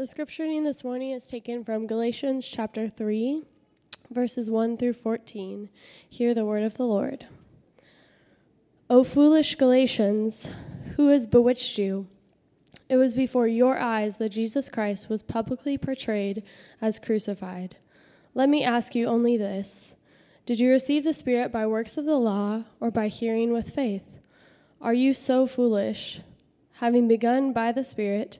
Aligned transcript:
The 0.00 0.06
scripture 0.06 0.44
reading 0.44 0.64
this 0.64 0.82
morning 0.82 1.10
is 1.10 1.26
taken 1.26 1.62
from 1.62 1.86
Galatians 1.86 2.48
chapter 2.48 2.88
3, 2.88 3.42
verses 4.10 4.48
1 4.48 4.78
through 4.78 4.94
14. 4.94 5.68
Hear 6.08 6.32
the 6.32 6.46
word 6.46 6.62
of 6.62 6.78
the 6.78 6.86
Lord. 6.86 7.26
O 8.88 9.04
foolish 9.04 9.56
Galatians, 9.56 10.52
who 10.96 11.08
has 11.08 11.26
bewitched 11.26 11.76
you? 11.76 12.06
It 12.88 12.96
was 12.96 13.12
before 13.12 13.46
your 13.46 13.76
eyes 13.76 14.16
that 14.16 14.30
Jesus 14.30 14.70
Christ 14.70 15.10
was 15.10 15.22
publicly 15.22 15.76
portrayed 15.76 16.44
as 16.80 16.98
crucified. 16.98 17.76
Let 18.32 18.48
me 18.48 18.64
ask 18.64 18.94
you 18.94 19.04
only 19.06 19.36
this 19.36 19.96
Did 20.46 20.60
you 20.60 20.70
receive 20.70 21.04
the 21.04 21.12
Spirit 21.12 21.52
by 21.52 21.66
works 21.66 21.98
of 21.98 22.06
the 22.06 22.16
law 22.16 22.64
or 22.80 22.90
by 22.90 23.08
hearing 23.08 23.52
with 23.52 23.74
faith? 23.74 24.18
Are 24.80 24.94
you 24.94 25.12
so 25.12 25.46
foolish? 25.46 26.22
Having 26.76 27.08
begun 27.08 27.52
by 27.52 27.70
the 27.70 27.84
Spirit, 27.84 28.38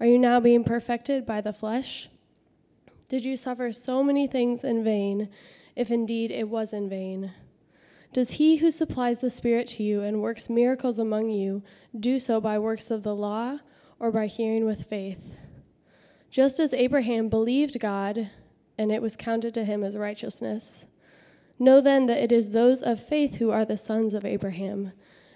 are 0.00 0.06
you 0.06 0.18
now 0.18 0.40
being 0.40 0.64
perfected 0.64 1.26
by 1.26 1.40
the 1.40 1.52
flesh? 1.52 2.08
Did 3.10 3.24
you 3.24 3.36
suffer 3.36 3.70
so 3.70 4.02
many 4.02 4.26
things 4.26 4.64
in 4.64 4.82
vain, 4.82 5.28
if 5.76 5.90
indeed 5.90 6.30
it 6.30 6.48
was 6.48 6.72
in 6.72 6.88
vain? 6.88 7.32
Does 8.12 8.32
he 8.32 8.56
who 8.56 8.70
supplies 8.70 9.20
the 9.20 9.30
Spirit 9.30 9.68
to 9.68 9.82
you 9.82 10.02
and 10.02 10.22
works 10.22 10.50
miracles 10.50 10.98
among 10.98 11.30
you 11.30 11.62
do 11.98 12.18
so 12.18 12.40
by 12.40 12.58
works 12.58 12.90
of 12.90 13.02
the 13.02 13.14
law 13.14 13.58
or 13.98 14.10
by 14.10 14.26
hearing 14.26 14.64
with 14.64 14.88
faith? 14.88 15.36
Just 16.30 16.58
as 16.58 16.72
Abraham 16.72 17.28
believed 17.28 17.78
God, 17.78 18.30
and 18.78 18.90
it 18.90 19.02
was 19.02 19.16
counted 19.16 19.52
to 19.54 19.64
him 19.64 19.84
as 19.84 19.96
righteousness. 19.96 20.86
Know 21.58 21.82
then 21.82 22.06
that 22.06 22.22
it 22.22 22.32
is 22.32 22.50
those 22.50 22.80
of 22.80 22.98
faith 22.98 23.36
who 23.36 23.50
are 23.50 23.66
the 23.66 23.76
sons 23.76 24.14
of 24.14 24.24
Abraham. 24.24 24.92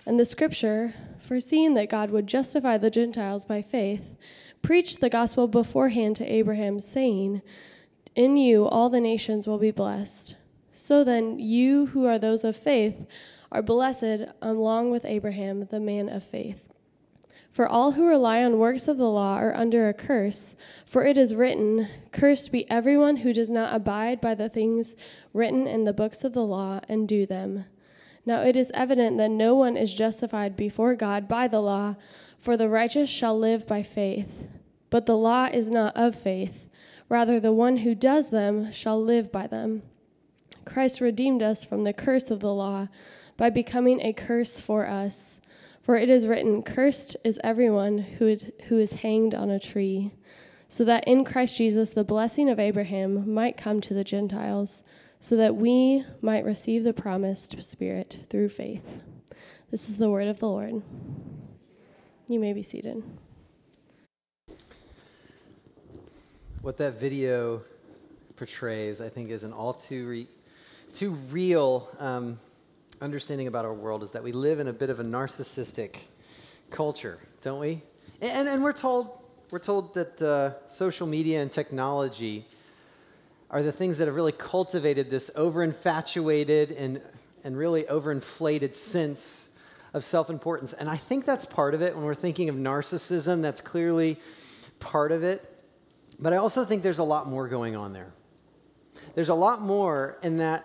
And 0.07 0.19
the 0.19 0.25
scripture, 0.25 0.95
foreseeing 1.19 1.75
that 1.75 1.91
God 1.91 2.11
would 2.11 2.27
justify 2.27 2.79
the 2.79 2.91
Gentiles 2.91 3.45
by 3.45 3.61
faith, 3.61 4.17
preached 4.65 5.01
the 5.01 5.11
gospel 5.11 5.47
beforehand 5.47 6.17
to 6.17 6.25
Abraham, 6.25 6.81
saying, 6.81 7.43
In 8.17 8.39
you 8.39 8.67
all 8.67 8.89
the 8.89 9.01
nations 9.01 9.47
will 9.47 9.59
be 9.59 9.71
blessed. 9.71 10.37
So 10.73 11.05
then, 11.05 11.39
you 11.39 11.87
who 11.87 12.07
are 12.07 12.19
those 12.19 12.45
of 12.45 12.57
faith 12.57 13.07
are 13.53 13.63
blessed 13.63 14.25
along 14.41 14.91
with 14.91 15.05
Abraham, 15.05 15.67
the 15.71 15.79
man 15.79 16.09
of 16.09 16.25
faith. 16.25 16.71
For 17.53 17.69
all 17.69 17.93
who 17.93 18.09
rely 18.09 18.43
on 18.43 18.59
works 18.59 18.89
of 18.89 18.97
the 18.97 19.09
law 19.09 19.37
are 19.37 19.55
under 19.55 19.87
a 19.87 19.95
curse, 19.95 20.57
for 20.87 21.05
it 21.05 21.19
is 21.19 21.35
written, 21.35 21.87
Cursed 22.11 22.51
be 22.51 22.69
everyone 22.71 23.19
who 23.19 23.35
does 23.35 23.51
not 23.51 23.77
abide 23.77 24.21
by 24.21 24.35
the 24.35 24.49
things 24.49 24.97
written 25.35 25.67
in 25.67 25.85
the 25.85 25.93
books 25.93 26.25
of 26.25 26.33
the 26.33 26.43
law 26.43 26.81
and 26.89 27.07
do 27.07 27.27
them. 27.27 27.67
Now 28.27 28.41
it 28.41 28.57
is 28.57 28.73
evident 28.73 29.19
that 29.19 29.31
no 29.31 29.55
one 29.55 29.77
is 29.77 29.93
justified 29.93 30.57
before 30.57 30.95
God 30.95 31.29
by 31.29 31.47
the 31.49 31.61
law, 31.61 31.97
for 32.45 32.59
the 32.59 32.69
righteous 32.69 33.09
shall 33.09 33.39
live 33.39 33.67
by 33.67 33.83
faith. 33.83 34.49
But 34.91 35.07
the 35.07 35.17
law 35.17 35.49
is 35.51 35.67
not 35.67 35.97
of 35.97 36.15
faith, 36.15 36.69
rather, 37.09 37.41
the 37.41 37.55
one 37.55 37.79
who 37.79 37.95
does 37.95 38.29
them 38.29 38.71
shall 38.71 39.03
live 39.03 39.33
by 39.33 39.47
them. 39.47 39.81
Christ 40.67 41.01
redeemed 41.01 41.43
us 41.43 41.65
from 41.65 41.85
the 41.85 41.95
curse 41.95 42.31
of 42.31 42.41
the 42.41 42.53
law 42.53 42.89
by 43.39 43.49
becoming 43.49 43.99
a 44.03 44.13
curse 44.13 44.61
for 44.61 44.87
us. 44.87 45.41
For 45.81 45.97
it 45.97 46.11
is 46.11 46.27
written, 46.27 46.63
Cursed 46.63 47.17
is 47.25 47.41
everyone 47.43 47.97
who, 47.97 48.37
who 48.69 48.79
is 48.79 49.01
hanged 49.01 49.35
on 49.35 49.49
a 49.49 49.59
tree, 49.59 50.13
so 50.69 50.85
that 50.85 51.09
in 51.09 51.25
Christ 51.25 51.57
Jesus 51.57 51.93
the 51.93 52.05
blessing 52.05 52.51
of 52.51 52.61
Abraham 52.61 53.33
might 53.33 53.57
come 53.57 53.81
to 53.81 53.95
the 53.95 54.05
Gentiles, 54.05 54.83
so 55.19 55.35
that 55.37 55.57
we 55.57 56.05
might 56.21 56.45
receive 56.45 56.85
the 56.85 56.93
promised 56.93 57.63
Spirit 57.63 58.27
through 58.29 58.51
faith. 58.51 59.03
This 59.71 59.89
is 59.89 59.97
the 59.97 60.11
word 60.11 60.29
of 60.29 60.41
the 60.41 60.49
Lord. 60.49 60.83
You 62.27 62.41
may 62.41 62.55
be 62.55 62.63
seated. 62.63 63.03
What 66.63 66.79
that 66.79 66.99
video 66.99 67.61
portrays, 68.37 69.03
I 69.03 69.11
think, 69.11 69.29
is 69.29 69.45
an 69.45 69.53
all 69.53 69.75
too, 69.75 70.09
re- 70.09 70.29
too 70.95 71.11
real 71.31 71.89
um, 71.99 72.39
understanding 73.03 73.47
about 73.47 73.67
our 73.67 73.75
world 73.75 74.03
is 74.03 74.13
that 74.13 74.23
we 74.23 74.33
live 74.33 74.59
in 74.59 74.69
a 74.69 74.73
bit 74.73 74.89
of 74.89 75.01
a 75.01 75.05
narcissistic 75.05 75.97
culture, 76.71 77.19
don't 77.43 77.61
we? 77.61 77.83
And, 78.23 78.49
and 78.49 78.63
we're 78.63 78.73
told 78.73 79.19
we're 79.51 79.59
told 79.59 79.95
that 79.95 80.23
uh, 80.23 80.69
social 80.69 81.07
media 81.07 81.43
and 81.43 81.53
technology 81.53 82.47
are 83.51 83.63
the 83.63 83.71
things 83.71 83.99
that 83.99 84.07
have 84.09 84.17
really 84.17 84.33
cultivated 84.33 85.11
this 85.11 85.31
over 85.37 85.63
infatuated 85.63 86.73
and, 86.73 87.01
and 87.45 87.57
really 87.57 87.85
overinflated 87.85 88.75
sense 88.75 89.54
of 89.95 90.05
self 90.05 90.29
importance. 90.29 90.75
And 90.75 90.91
I 90.91 90.97
think 90.97 91.25
that's 91.25 91.47
part 91.47 91.73
of 91.73 91.81
it 91.81 91.95
when 91.95 92.05
we're 92.05 92.15
thinking 92.15 92.51
of 92.51 92.57
narcissism, 92.57 93.41
that's 93.41 93.63
clearly 93.63 94.19
part 94.81 95.13
of 95.13 95.23
it. 95.23 95.43
But 96.19 96.33
I 96.33 96.37
also 96.37 96.65
think 96.65 96.83
there's 96.83 96.99
a 96.99 97.05
lot 97.05 97.29
more 97.29 97.49
going 97.49 97.77
on 97.77 97.93
there. 97.93 98.13
There's 99.15 99.31
a 99.31 99.35
lot 99.35 99.63
more 99.63 100.19
in 100.23 100.39
that 100.39 100.65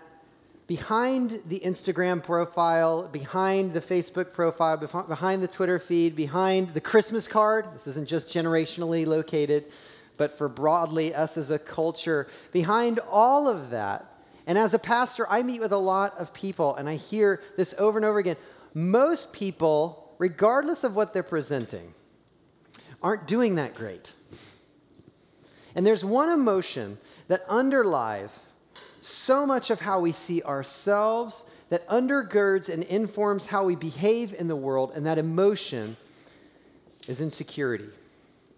behind 0.67 1.41
the 1.47 1.59
Instagram 1.61 2.23
profile, 2.23 3.07
behind 3.07 3.73
the 3.73 3.81
Facebook 3.81 4.33
profile, 4.33 4.77
behind 4.77 5.41
the 5.41 5.47
Twitter 5.47 5.79
feed, 5.79 6.15
behind 6.15 6.73
the 6.75 6.81
Christmas 6.81 7.27
card, 7.27 7.65
this 7.73 7.87
isn't 7.87 8.07
just 8.07 8.29
generationally 8.29 9.07
located, 9.07 9.65
but 10.17 10.37
for 10.37 10.47
broadly 10.47 11.13
us 11.15 11.37
as 11.37 11.49
a 11.49 11.57
culture, 11.57 12.27
behind 12.51 12.99
all 13.09 13.47
of 13.47 13.71
that, 13.71 14.05
and 14.45 14.57
as 14.57 14.73
a 14.73 14.79
pastor, 14.79 15.27
I 15.29 15.43
meet 15.43 15.59
with 15.59 15.71
a 15.71 15.77
lot 15.77 16.17
of 16.17 16.33
people 16.33 16.75
and 16.75 16.89
I 16.89 16.95
hear 16.95 17.41
this 17.55 17.75
over 17.77 17.97
and 17.99 18.05
over 18.05 18.17
again. 18.17 18.35
Most 18.73 19.33
people, 19.33 20.13
regardless 20.17 20.83
of 20.83 20.95
what 20.95 21.13
they're 21.13 21.23
presenting, 21.23 21.93
aren't 23.01 23.27
doing 23.27 23.55
that 23.55 23.75
great. 23.75 24.11
And 25.75 25.85
there's 25.85 26.03
one 26.03 26.29
emotion 26.29 26.97
that 27.27 27.41
underlies 27.47 28.49
so 29.01 29.45
much 29.45 29.69
of 29.69 29.81
how 29.81 29.99
we 29.99 30.11
see 30.11 30.41
ourselves 30.43 31.49
that 31.69 31.87
undergirds 31.87 32.69
and 32.69 32.83
informs 32.83 33.47
how 33.47 33.63
we 33.63 33.75
behave 33.75 34.33
in 34.33 34.47
the 34.47 34.55
world, 34.55 34.91
and 34.95 35.05
that 35.05 35.17
emotion 35.17 35.95
is 37.07 37.21
insecurity. 37.21 37.89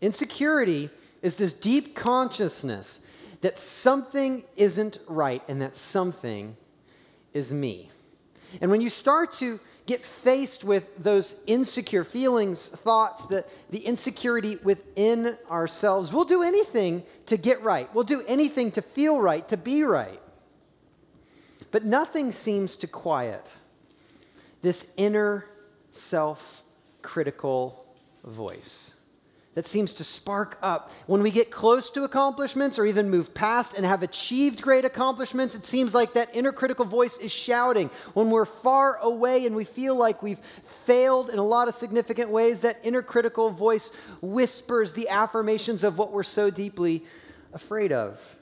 Insecurity 0.01 0.89
is 1.21 1.35
this 1.35 1.53
deep 1.53 1.95
consciousness 1.95 3.05
that 3.41 3.59
something 3.59 4.43
isn't 4.55 4.97
right 5.07 5.43
and 5.47 5.61
that 5.61 5.75
something 5.75 6.55
is 7.33 7.53
me. 7.53 7.89
And 8.59 8.71
when 8.71 8.81
you 8.81 8.89
start 8.89 9.31
to 9.33 9.59
get 9.91 10.05
faced 10.05 10.63
with 10.63 11.03
those 11.03 11.43
insecure 11.47 12.05
feelings, 12.05 12.69
thoughts, 12.69 13.25
that 13.25 13.45
the 13.71 13.79
insecurity 13.79 14.55
within 14.63 15.35
ourselves, 15.49 16.13
we'll 16.13 16.23
do 16.23 16.43
anything 16.43 17.03
to 17.25 17.35
get 17.35 17.61
right. 17.61 17.93
We'll 17.93 18.05
do 18.05 18.23
anything 18.25 18.71
to 18.71 18.81
feel 18.81 19.19
right, 19.19 19.45
to 19.49 19.57
be 19.57 19.83
right. 19.83 20.21
But 21.71 21.83
nothing 21.83 22.31
seems 22.31 22.77
to 22.77 22.87
quiet 22.87 23.45
this 24.61 24.93
inner 24.95 25.45
self 25.91 26.61
critical 27.01 27.85
voice 28.23 28.95
that 29.53 29.65
seems 29.65 29.93
to 29.95 30.03
spark 30.03 30.57
up. 30.61 30.91
When 31.07 31.21
we 31.21 31.29
get 31.29 31.51
close 31.51 31.89
to 31.91 32.03
accomplishments 32.03 32.79
or 32.79 32.85
even 32.85 33.09
move 33.09 33.33
past 33.33 33.73
and 33.73 33.85
have 33.85 34.01
achieved 34.01 34.61
great 34.61 34.85
accomplishments, 34.85 35.55
it 35.55 35.65
seems 35.65 35.93
like 35.93 36.13
that 36.13 36.29
inner 36.33 36.53
critical 36.53 36.85
voice 36.85 37.17
is 37.17 37.33
shouting. 37.33 37.89
When 38.13 38.29
we're 38.29 38.45
far 38.45 38.97
away 39.01 39.45
and 39.45 39.55
we 39.55 39.65
feel 39.65 39.95
like 39.95 40.23
we've 40.23 40.39
failed 40.39 41.29
in 41.29 41.37
a 41.37 41.43
lot 41.43 41.67
of 41.67 41.75
significant 41.75 42.29
ways, 42.29 42.61
that 42.61 42.77
inner 42.83 43.01
critical 43.01 43.49
voice 43.49 43.93
whispers 44.21 44.93
the 44.93 45.09
affirmations 45.09 45.83
of 45.83 45.97
what 45.97 46.13
we're 46.13 46.23
so 46.23 46.49
deeply 46.49 47.03
afraid 47.51 47.91
of. 47.91 48.37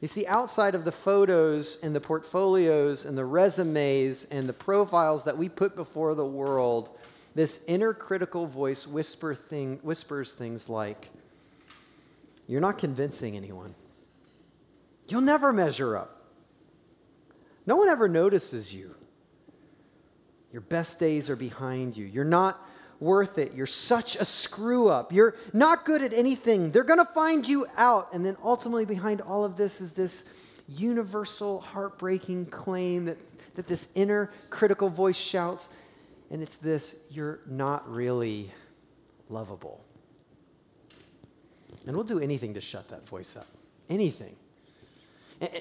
You 0.00 0.08
see, 0.08 0.26
outside 0.26 0.74
of 0.74 0.84
the 0.84 0.90
photos 0.90 1.78
and 1.82 1.94
the 1.94 2.00
portfolios 2.00 3.04
and 3.04 3.16
the 3.16 3.24
resumes 3.26 4.24
and 4.24 4.48
the 4.48 4.52
profiles 4.52 5.24
that 5.24 5.38
we 5.38 5.48
put 5.48 5.76
before 5.76 6.14
the 6.14 6.26
world, 6.26 6.90
this 7.34 7.64
inner 7.66 7.94
critical 7.94 8.46
voice 8.46 8.86
whisper 8.86 9.34
thing, 9.34 9.78
whispers 9.82 10.32
things 10.32 10.68
like, 10.68 11.08
You're 12.46 12.60
not 12.60 12.78
convincing 12.78 13.36
anyone. 13.36 13.70
You'll 15.08 15.20
never 15.20 15.52
measure 15.52 15.96
up. 15.96 16.22
No 17.66 17.76
one 17.76 17.88
ever 17.88 18.08
notices 18.08 18.74
you. 18.74 18.94
Your 20.52 20.62
best 20.62 21.00
days 21.00 21.30
are 21.30 21.36
behind 21.36 21.96
you. 21.96 22.06
You're 22.06 22.24
not 22.24 22.60
worth 23.00 23.38
it. 23.38 23.52
You're 23.54 23.66
such 23.66 24.16
a 24.16 24.24
screw 24.24 24.88
up. 24.88 25.12
You're 25.12 25.34
not 25.52 25.84
good 25.84 26.02
at 26.02 26.12
anything. 26.12 26.70
They're 26.70 26.84
going 26.84 26.98
to 26.98 27.04
find 27.04 27.46
you 27.46 27.66
out. 27.76 28.12
And 28.12 28.24
then 28.24 28.36
ultimately, 28.42 28.84
behind 28.84 29.20
all 29.20 29.44
of 29.44 29.56
this 29.56 29.80
is 29.80 29.92
this 29.92 30.28
universal, 30.68 31.60
heartbreaking 31.60 32.46
claim 32.46 33.06
that, 33.06 33.18
that 33.56 33.66
this 33.66 33.92
inner 33.94 34.30
critical 34.50 34.88
voice 34.88 35.18
shouts. 35.18 35.68
And 36.32 36.42
it's 36.42 36.56
this 36.56 36.98
you're 37.10 37.40
not 37.46 37.88
really 37.88 38.50
lovable. 39.28 39.84
And 41.86 41.94
we'll 41.94 42.04
do 42.04 42.18
anything 42.18 42.54
to 42.54 42.60
shut 42.60 42.88
that 42.88 43.06
voice 43.06 43.36
up. 43.36 43.46
Anything. 43.88 44.34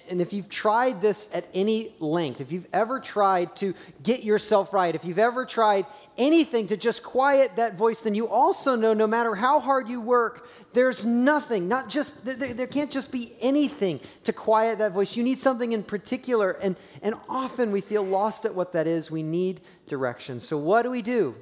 And 0.09 0.21
if 0.21 0.31
you've 0.31 0.47
tried 0.47 1.01
this 1.01 1.33
at 1.33 1.45
any 1.53 1.93
length, 1.99 2.39
if 2.39 2.51
you've 2.51 2.67
ever 2.71 2.99
tried 2.99 3.55
to 3.57 3.73
get 4.03 4.23
yourself 4.23 4.73
right, 4.73 4.93
if 4.93 5.03
you've 5.03 5.19
ever 5.19 5.43
tried 5.43 5.87
anything 6.17 6.67
to 6.67 6.77
just 6.77 7.03
quiet 7.03 7.55
that 7.55 7.75
voice, 7.75 8.01
then 8.01 8.15
you 8.15 8.27
also 8.27 8.75
know 8.75 8.93
no 8.93 9.07
matter 9.07 9.35
how 9.35 9.59
hard 9.59 9.89
you 9.89 10.01
work, 10.01 10.47
there's 10.73 11.05
nothing, 11.05 11.67
not 11.67 11.89
just, 11.89 12.25
there, 12.25 12.53
there 12.53 12.67
can't 12.67 12.91
just 12.91 13.11
be 13.11 13.33
anything 13.41 13.99
to 14.23 14.33
quiet 14.33 14.77
that 14.79 14.93
voice. 14.93 15.17
You 15.17 15.23
need 15.23 15.39
something 15.39 15.71
in 15.73 15.83
particular. 15.83 16.51
And, 16.51 16.77
and 17.01 17.15
often 17.27 17.71
we 17.71 17.81
feel 17.81 18.03
lost 18.03 18.45
at 18.45 18.55
what 18.55 18.73
that 18.73 18.87
is. 18.87 19.11
We 19.11 19.23
need 19.23 19.61
direction. 19.87 20.39
So, 20.39 20.57
what 20.57 20.83
do 20.83 20.91
we 20.91 21.01
do? 21.01 21.35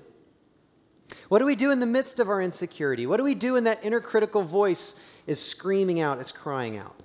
What 1.27 1.39
do 1.39 1.45
we 1.45 1.56
do 1.56 1.71
in 1.71 1.80
the 1.80 1.86
midst 1.86 2.19
of 2.19 2.30
our 2.30 2.42
insecurity? 2.42 3.06
What 3.06 3.18
do 3.18 3.24
we 3.24 3.36
do 3.36 3.54
when 3.54 3.66
that 3.66 3.83
inner 3.83 4.00
critical 4.00 4.44
voice 4.44 5.00
is 5.27 5.44
screaming 5.44 6.00
out, 6.00 6.19
is 6.19 6.31
crying 6.31 6.77
out? 6.77 6.95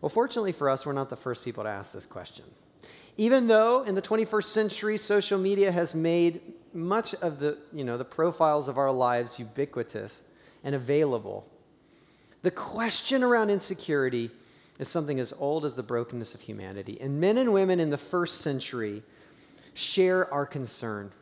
Well, 0.00 0.08
fortunately 0.08 0.52
for 0.52 0.68
us, 0.68 0.84
we're 0.84 0.92
not 0.92 1.10
the 1.10 1.16
first 1.16 1.44
people 1.44 1.64
to 1.64 1.70
ask 1.70 1.92
this 1.92 2.06
question. 2.06 2.44
Even 3.16 3.46
though 3.46 3.82
in 3.82 3.94
the 3.94 4.02
21st 4.02 4.44
century, 4.44 4.96
social 4.96 5.38
media 5.38 5.70
has 5.70 5.94
made 5.94 6.40
much 6.72 7.14
of 7.16 7.38
the, 7.38 7.58
you 7.72 7.84
know, 7.84 7.98
the 7.98 8.04
profiles 8.04 8.68
of 8.68 8.78
our 8.78 8.90
lives 8.90 9.38
ubiquitous 9.38 10.22
and 10.64 10.74
available, 10.74 11.46
the 12.42 12.50
question 12.50 13.22
around 13.22 13.50
insecurity 13.50 14.30
is 14.78 14.88
something 14.88 15.20
as 15.20 15.32
old 15.34 15.64
as 15.64 15.74
the 15.74 15.82
brokenness 15.82 16.34
of 16.34 16.40
humanity. 16.40 16.98
And 17.00 17.20
men 17.20 17.36
and 17.36 17.52
women 17.52 17.78
in 17.78 17.90
the 17.90 17.98
first 17.98 18.40
century 18.40 19.02
share 19.74 20.32
our 20.32 20.46
concern 20.46 21.12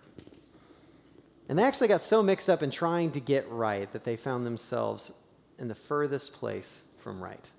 and 1.50 1.58
they 1.58 1.64
actually 1.64 1.88
got 1.88 2.00
so 2.00 2.22
mixed 2.22 2.48
up 2.48 2.62
in 2.62 2.70
trying 2.70 3.10
to 3.10 3.18
get 3.18 3.44
right 3.50 3.92
that 3.92 4.04
they 4.04 4.14
found 4.14 4.46
themselves 4.46 5.18
in 5.58 5.66
the 5.66 5.74
furthest 5.74 6.32
place 6.32 6.84
from 7.00 7.20
right. 7.20 7.50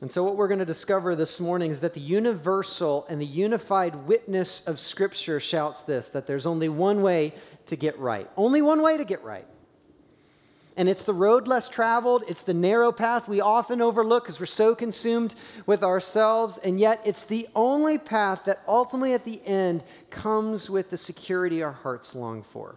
And 0.00 0.10
so, 0.10 0.24
what 0.24 0.36
we're 0.36 0.48
going 0.48 0.60
to 0.60 0.64
discover 0.64 1.14
this 1.14 1.40
morning 1.40 1.70
is 1.70 1.80
that 1.80 1.92
the 1.92 2.00
universal 2.00 3.06
and 3.10 3.20
the 3.20 3.26
unified 3.26 3.94
witness 4.06 4.66
of 4.66 4.80
Scripture 4.80 5.40
shouts 5.40 5.82
this 5.82 6.08
that 6.08 6.26
there's 6.26 6.46
only 6.46 6.70
one 6.70 7.02
way 7.02 7.34
to 7.66 7.76
get 7.76 7.98
right. 7.98 8.28
Only 8.36 8.62
one 8.62 8.80
way 8.80 8.96
to 8.96 9.04
get 9.04 9.22
right. 9.22 9.44
And 10.76 10.88
it's 10.88 11.02
the 11.02 11.12
road 11.12 11.46
less 11.46 11.68
traveled, 11.68 12.24
it's 12.28 12.44
the 12.44 12.54
narrow 12.54 12.92
path 12.92 13.28
we 13.28 13.42
often 13.42 13.82
overlook 13.82 14.24
because 14.24 14.40
we're 14.40 14.46
so 14.46 14.74
consumed 14.74 15.34
with 15.66 15.82
ourselves, 15.82 16.56
and 16.56 16.80
yet 16.80 17.02
it's 17.04 17.26
the 17.26 17.46
only 17.54 17.98
path 17.98 18.46
that 18.46 18.60
ultimately 18.66 19.12
at 19.12 19.26
the 19.26 19.44
end 19.44 19.82
comes 20.08 20.70
with 20.70 20.88
the 20.88 20.96
security 20.96 21.62
our 21.62 21.72
hearts 21.72 22.14
long 22.14 22.42
for. 22.42 22.76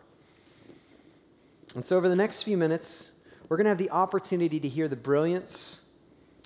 And 1.74 1.86
so, 1.86 1.96
over 1.96 2.10
the 2.10 2.18
next 2.18 2.44
few 2.44 2.58
minutes, 2.58 3.12
we're 3.48 3.56
going 3.56 3.66
to 3.66 3.69
have 3.69 3.78
the 3.78 3.92
opportunity 3.92 4.60
to 4.60 4.68
hear 4.68 4.90
the 4.90 4.98
brilliance 4.98 5.82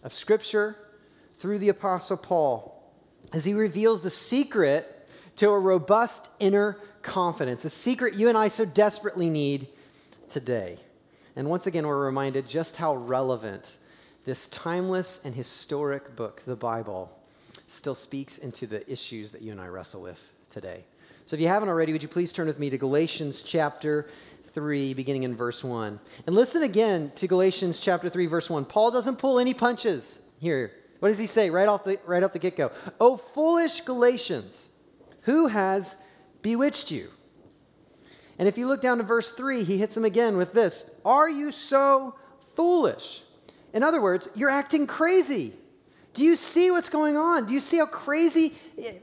of 0.08 0.14
Scripture 0.14 0.78
through 1.36 1.60
the 1.60 1.68
Apostle 1.68 2.16
Paul 2.16 2.82
as 3.34 3.44
he 3.44 3.54
reveals 3.54 4.02
the 4.02 4.10
secret 4.10 5.10
to 5.36 5.50
a 5.50 5.60
robust 5.60 6.32
inner 6.40 6.78
confidence, 7.02 7.66
a 7.66 7.70
secret 7.70 8.14
you 8.14 8.30
and 8.30 8.38
I 8.38 8.48
so 8.48 8.64
desperately 8.64 9.30
need 9.30 9.68
today. 10.30 10.78
And 11.36 11.50
once 11.50 11.68
again, 11.68 11.86
we're 11.86 12.06
reminded 12.06 12.48
just 12.48 12.78
how 12.78 12.96
relevant 12.96 13.76
this 14.24 14.48
timeless 14.48 15.26
and 15.26 15.36
historic 15.36 16.16
book, 16.16 16.42
the 16.46 16.56
Bible, 16.56 17.14
still 17.68 17.94
speaks 17.94 18.38
into 18.38 18.66
the 18.66 18.90
issues 18.90 19.34
that 19.34 19.42
you 19.42 19.52
and 19.52 19.60
I 19.60 19.68
wrestle 19.68 20.04
with 20.04 20.32
today. 20.50 20.86
So 21.26 21.36
if 21.36 21.42
you 21.42 21.50
haven't 21.50 21.68
already, 21.68 21.92
would 21.92 22.02
you 22.02 22.08
please 22.08 22.32
turn 22.32 22.48
with 22.48 22.60
me 22.60 22.70
to 22.70 22.78
Galatians 22.78 23.42
chapter 23.42 24.08
3, 24.48 24.94
beginning 24.94 25.24
in 25.24 25.36
verse 25.36 25.64
1. 25.64 26.00
And 26.26 26.36
listen 26.36 26.64
again 26.64 27.12
to 27.16 27.28
Galatians 27.28 27.80
chapter 27.80 28.10
3, 28.10 28.26
verse 28.26 28.50
1. 28.50 28.66
Paul 28.66 28.92
doesn't 28.92 29.18
pull 29.18 29.40
any 29.40 29.54
punches 29.54 30.22
here. 30.40 30.72
What 31.00 31.10
does 31.10 31.18
he 31.18 31.28
say 31.28 31.50
right 31.50 31.68
off 31.68 31.84
the, 31.84 32.00
right 32.06 32.24
off 32.24 32.34
the 32.34 32.40
get 32.40 32.56
go? 32.56 32.72
Oh, 33.00 33.18
foolish 33.18 33.82
Galatians, 33.82 34.70
who 35.22 35.48
has 35.48 36.02
bewitched 36.42 36.92
you? 36.92 37.10
And 38.40 38.48
if 38.48 38.58
you 38.58 38.68
look 38.68 38.82
down 38.82 38.98
to 38.98 39.04
verse 39.04 39.32
3, 39.32 39.64
he 39.64 39.78
hits 39.78 39.98
him 39.98 40.06
again 40.06 40.38
with 40.38 40.54
this 40.54 40.96
Are 41.06 41.30
you 41.30 41.52
so 41.52 42.16
foolish? 42.56 43.22
In 43.74 43.84
other 43.84 44.02
words, 44.02 44.30
you're 44.36 44.50
acting 44.50 44.88
crazy. 44.88 45.54
Do 46.18 46.24
you 46.24 46.36
see 46.36 46.72
what's 46.72 46.90
going 46.90 47.16
on? 47.16 47.46
Do 47.46 47.54
you 47.54 47.60
see 47.60 47.78
how 47.78 47.86
crazy 47.86 48.56
eh, 48.76 48.94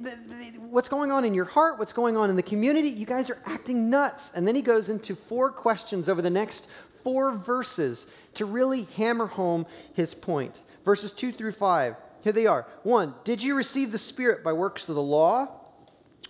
what's 0.58 0.88
going 0.88 1.12
on 1.12 1.24
in 1.24 1.32
your 1.32 1.44
heart, 1.44 1.78
what's 1.78 1.92
going 1.92 2.16
on 2.16 2.28
in 2.28 2.34
the 2.34 2.42
community? 2.42 2.88
You 2.88 3.06
guys 3.06 3.30
are 3.30 3.38
acting 3.46 3.88
nuts. 3.88 4.34
And 4.34 4.48
then 4.48 4.56
he 4.56 4.62
goes 4.62 4.88
into 4.88 5.14
four 5.14 5.52
questions 5.52 6.08
over 6.08 6.20
the 6.20 6.28
next 6.28 6.68
four 7.04 7.36
verses 7.36 8.12
to 8.34 8.44
really 8.44 8.88
hammer 8.96 9.26
home 9.26 9.64
his 9.92 10.12
point. 10.12 10.64
Verses 10.84 11.12
2 11.12 11.30
through 11.30 11.52
5. 11.52 11.94
Here 12.24 12.32
they 12.32 12.48
are. 12.48 12.66
One, 12.82 13.14
did 13.22 13.44
you 13.44 13.54
receive 13.54 13.92
the 13.92 13.98
Spirit 13.98 14.42
by 14.42 14.52
works 14.52 14.88
of 14.88 14.96
the 14.96 15.00
law 15.00 15.46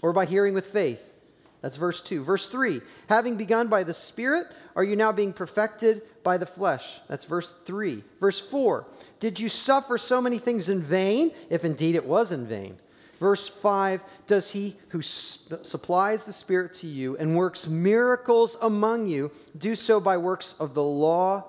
or 0.03 0.13
by 0.13 0.27
hearing 0.27 0.53
with 0.53 0.67
faith? 0.67 1.15
That's 1.63 1.79
verse 1.79 2.03
2. 2.03 2.23
Verse 2.23 2.47
3 2.51 2.83
Having 3.09 3.39
begun 3.39 3.69
by 3.69 3.85
the 3.85 3.95
Spirit, 3.95 4.49
are 4.77 4.85
you 4.85 4.97
now 4.97 5.13
being 5.13 5.33
perfected 5.33 6.03
by 6.25 6.39
the 6.39 6.47
flesh? 6.47 6.99
That's 7.09 7.25
verse 7.25 7.55
3. 7.65 8.03
Verse 8.19 8.41
4 8.41 8.87
Did 9.21 9.39
you 9.39 9.49
suffer 9.49 9.99
so 9.99 10.21
many 10.21 10.39
things 10.39 10.69
in 10.69 10.83
vain, 10.83 11.31
if 11.51 11.65
indeed 11.65 11.95
it 11.95 12.07
was 12.07 12.33
in 12.33 12.47
vain? 12.47 12.79
Verse 13.21 13.47
5 13.47 14.03
Does 14.27 14.51
he 14.51 14.77
who 14.89 15.03
supplies 15.03 16.25
the 16.25 16.33
Spirit 16.33 16.75
to 16.75 16.87
you 16.87 17.17
and 17.17 17.37
works 17.37 17.69
miracles 17.69 18.57
among 18.61 19.07
you 19.07 19.31
do 19.57 19.75
so 19.75 20.01
by 20.01 20.17
works 20.17 20.57
of 20.59 20.75
the 20.75 20.83
law 20.83 21.45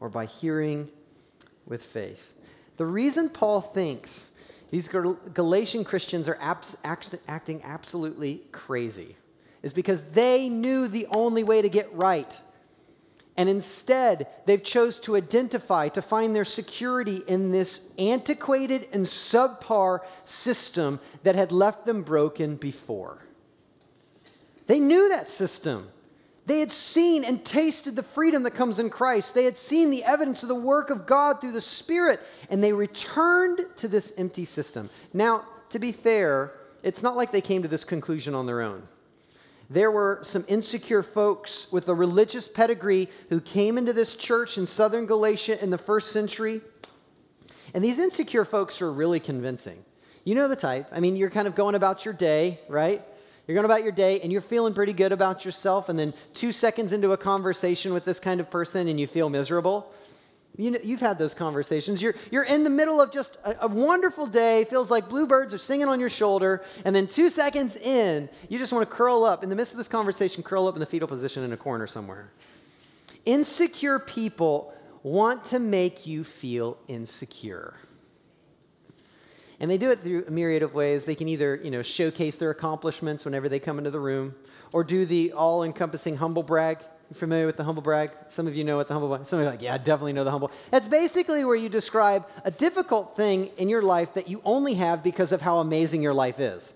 or 0.00 0.08
by 0.08 0.26
hearing 0.26 0.88
with 1.66 1.82
faith? 1.82 2.34
The 2.76 2.86
reason 2.86 3.28
Paul 3.28 3.60
thinks 3.60 4.30
these 4.70 4.88
Galatian 4.88 5.84
Christians 5.84 6.28
are 6.28 6.38
abs- 6.40 6.76
acting 6.84 7.62
absolutely 7.62 8.40
crazy 8.50 9.14
is 9.62 9.72
because 9.72 10.02
they 10.10 10.48
knew 10.48 10.88
the 10.88 11.06
only 11.10 11.44
way 11.44 11.62
to 11.62 11.68
get 11.68 11.88
right. 11.94 12.40
And 13.36 13.48
instead, 13.48 14.28
they've 14.46 14.62
chose 14.62 15.00
to 15.00 15.16
identify, 15.16 15.88
to 15.88 16.02
find 16.02 16.34
their 16.34 16.44
security 16.44 17.22
in 17.26 17.50
this 17.50 17.92
antiquated 17.98 18.86
and 18.92 19.04
subpar 19.04 20.00
system 20.24 21.00
that 21.24 21.34
had 21.34 21.50
left 21.50 21.84
them 21.84 22.02
broken 22.02 22.54
before. 22.56 23.18
They 24.66 24.78
knew 24.78 25.08
that 25.08 25.28
system. 25.28 25.88
They 26.46 26.60
had 26.60 26.70
seen 26.72 27.24
and 27.24 27.44
tasted 27.44 27.96
the 27.96 28.02
freedom 28.02 28.44
that 28.44 28.52
comes 28.52 28.78
in 28.78 28.88
Christ. 28.88 29.34
They 29.34 29.44
had 29.44 29.58
seen 29.58 29.90
the 29.90 30.04
evidence 30.04 30.42
of 30.42 30.48
the 30.48 30.54
work 30.54 30.90
of 30.90 31.06
God 31.06 31.40
through 31.40 31.52
the 31.52 31.60
Spirit, 31.60 32.20
and 32.50 32.62
they 32.62 32.72
returned 32.72 33.60
to 33.76 33.88
this 33.88 34.16
empty 34.18 34.44
system. 34.44 34.90
Now, 35.12 35.44
to 35.70 35.78
be 35.78 35.90
fair, 35.90 36.52
it's 36.82 37.02
not 37.02 37.16
like 37.16 37.32
they 37.32 37.40
came 37.40 37.62
to 37.62 37.68
this 37.68 37.84
conclusion 37.84 38.34
on 38.34 38.46
their 38.46 38.60
own 38.60 38.86
there 39.70 39.90
were 39.90 40.20
some 40.22 40.44
insecure 40.48 41.02
folks 41.02 41.70
with 41.72 41.88
a 41.88 41.94
religious 41.94 42.48
pedigree 42.48 43.08
who 43.28 43.40
came 43.40 43.78
into 43.78 43.92
this 43.92 44.14
church 44.14 44.58
in 44.58 44.66
southern 44.66 45.06
Galatia 45.06 45.62
in 45.62 45.70
the 45.70 45.78
first 45.78 46.12
century. 46.12 46.60
And 47.72 47.82
these 47.82 47.98
insecure 47.98 48.44
folks 48.44 48.82
are 48.82 48.92
really 48.92 49.20
convincing. 49.20 49.84
You 50.24 50.34
know 50.34 50.48
the 50.48 50.56
type. 50.56 50.88
I 50.92 51.00
mean, 51.00 51.16
you're 51.16 51.30
kind 51.30 51.48
of 51.48 51.54
going 51.54 51.74
about 51.74 52.04
your 52.04 52.14
day, 52.14 52.60
right? 52.68 53.02
You're 53.46 53.54
going 53.54 53.64
about 53.66 53.82
your 53.82 53.92
day 53.92 54.20
and 54.20 54.32
you're 54.32 54.40
feeling 54.40 54.74
pretty 54.74 54.92
good 54.92 55.12
about 55.12 55.44
yourself, 55.44 55.88
and 55.88 55.98
then 55.98 56.14
two 56.32 56.50
seconds 56.50 56.92
into 56.92 57.12
a 57.12 57.16
conversation 57.16 57.92
with 57.92 58.04
this 58.04 58.18
kind 58.18 58.40
of 58.40 58.50
person 58.50 58.88
and 58.88 58.98
you 58.98 59.06
feel 59.06 59.28
miserable. 59.28 59.92
You 60.56 60.70
know, 60.70 60.78
you've 60.84 61.00
had 61.00 61.18
those 61.18 61.34
conversations. 61.34 62.00
You're, 62.00 62.14
you're 62.30 62.44
in 62.44 62.62
the 62.62 62.70
middle 62.70 63.00
of 63.00 63.10
just 63.10 63.38
a, 63.44 63.64
a, 63.64 63.68
wonderful 63.68 64.26
day, 64.26 64.64
feels 64.64 64.88
like 64.88 65.08
bluebirds 65.08 65.52
are 65.52 65.58
singing 65.58 65.88
on 65.88 65.98
your 65.98 66.10
shoulder, 66.10 66.64
and 66.84 66.94
then 66.94 67.08
two 67.08 67.28
seconds 67.28 67.76
in, 67.76 68.28
you 68.48 68.58
just 68.58 68.72
want 68.72 68.88
to 68.88 68.94
curl 68.94 69.24
up, 69.24 69.42
in 69.42 69.48
the 69.48 69.56
midst 69.56 69.72
of 69.72 69.78
this 69.78 69.88
conversation, 69.88 70.44
curl 70.44 70.68
up 70.68 70.74
in 70.74 70.80
the 70.80 70.86
fetal 70.86 71.08
position 71.08 71.42
in 71.42 71.52
a 71.52 71.56
corner 71.56 71.88
somewhere. 71.88 72.30
Insecure 73.24 73.98
people 73.98 74.72
want 75.02 75.44
to 75.46 75.58
make 75.58 76.06
you 76.06 76.22
feel 76.22 76.78
insecure. 76.86 77.74
And 79.58 79.68
they 79.68 79.78
do 79.78 79.90
it 79.90 80.00
through 80.00 80.24
a 80.28 80.30
myriad 80.30 80.62
of 80.62 80.74
ways. 80.74 81.04
They 81.04 81.14
can 81.14 81.28
either, 81.28 81.56
you 81.56 81.70
know, 81.70 81.82
showcase 81.82 82.36
their 82.36 82.50
accomplishments 82.50 83.24
whenever 83.24 83.48
they 83.48 83.58
come 83.58 83.78
into 83.78 83.90
the 83.90 84.00
room, 84.00 84.36
or 84.72 84.84
do 84.84 85.04
the 85.04 85.32
all-encompassing 85.32 86.18
humble 86.18 86.42
brag 86.44 86.78
familiar 87.14 87.46
with 87.46 87.56
the 87.56 87.64
humble 87.64 87.82
brag? 87.82 88.10
Some 88.28 88.46
of 88.46 88.54
you 88.54 88.64
know 88.64 88.76
what 88.76 88.88
the 88.88 88.94
humble 88.94 89.08
brag. 89.08 89.26
Some 89.26 89.38
of 89.38 89.44
you 89.44 89.48
are 89.48 89.52
like, 89.52 89.62
yeah, 89.62 89.74
I 89.74 89.78
definitely 89.78 90.12
know 90.12 90.24
the 90.24 90.30
humble. 90.30 90.50
That's 90.70 90.88
basically 90.88 91.44
where 91.44 91.56
you 91.56 91.68
describe 91.68 92.26
a 92.44 92.50
difficult 92.50 93.16
thing 93.16 93.50
in 93.56 93.68
your 93.68 93.82
life 93.82 94.14
that 94.14 94.28
you 94.28 94.42
only 94.44 94.74
have 94.74 95.02
because 95.02 95.32
of 95.32 95.40
how 95.40 95.58
amazing 95.58 96.02
your 96.02 96.14
life 96.14 96.40
is. 96.40 96.74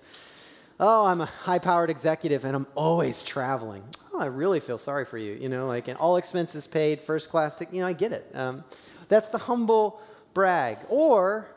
Oh, 0.81 1.07
I'm 1.07 1.21
a 1.21 1.27
high-powered 1.27 1.91
executive 1.91 2.45
and 2.45 2.55
I'm 2.55 2.67
always 2.75 3.23
traveling. 3.23 3.83
Oh, 4.15 4.21
I 4.21 4.27
really 4.27 4.61
feel 4.61 4.79
sorry 4.79 5.05
for 5.05 5.19
you. 5.19 5.35
You 5.35 5.49
know, 5.49 5.67
like 5.67 5.89
all 6.01 6.17
expenses 6.17 6.67
paid, 6.67 7.01
first 7.01 7.31
class. 7.31 7.61
You 7.73 7.81
know, 7.81 7.87
I 7.87 7.93
get 7.93 8.13
it. 8.13 8.31
Um, 8.35 8.65
that's 9.09 9.29
the 9.29 9.39
humble 9.39 10.01
brag. 10.35 10.79
Or 10.89 11.49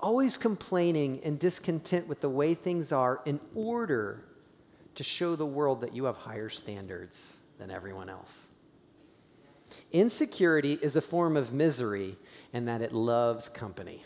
always 0.00 0.36
complaining 0.36 1.20
and 1.24 1.38
discontent 1.38 2.06
with 2.06 2.20
the 2.20 2.30
way 2.30 2.54
things 2.54 2.92
are 2.92 3.20
in 3.26 3.40
order 3.54 4.22
to 4.94 5.04
show 5.04 5.36
the 5.36 5.46
world 5.46 5.80
that 5.80 5.94
you 5.94 6.04
have 6.04 6.16
higher 6.16 6.48
standards 6.48 7.40
than 7.58 7.70
everyone 7.70 8.08
else. 8.08 8.48
Insecurity 9.92 10.78
is 10.80 10.96
a 10.96 11.00
form 11.00 11.36
of 11.36 11.52
misery 11.52 12.16
in 12.52 12.66
that 12.66 12.82
it 12.82 12.92
loves 12.92 13.48
company. 13.48 14.02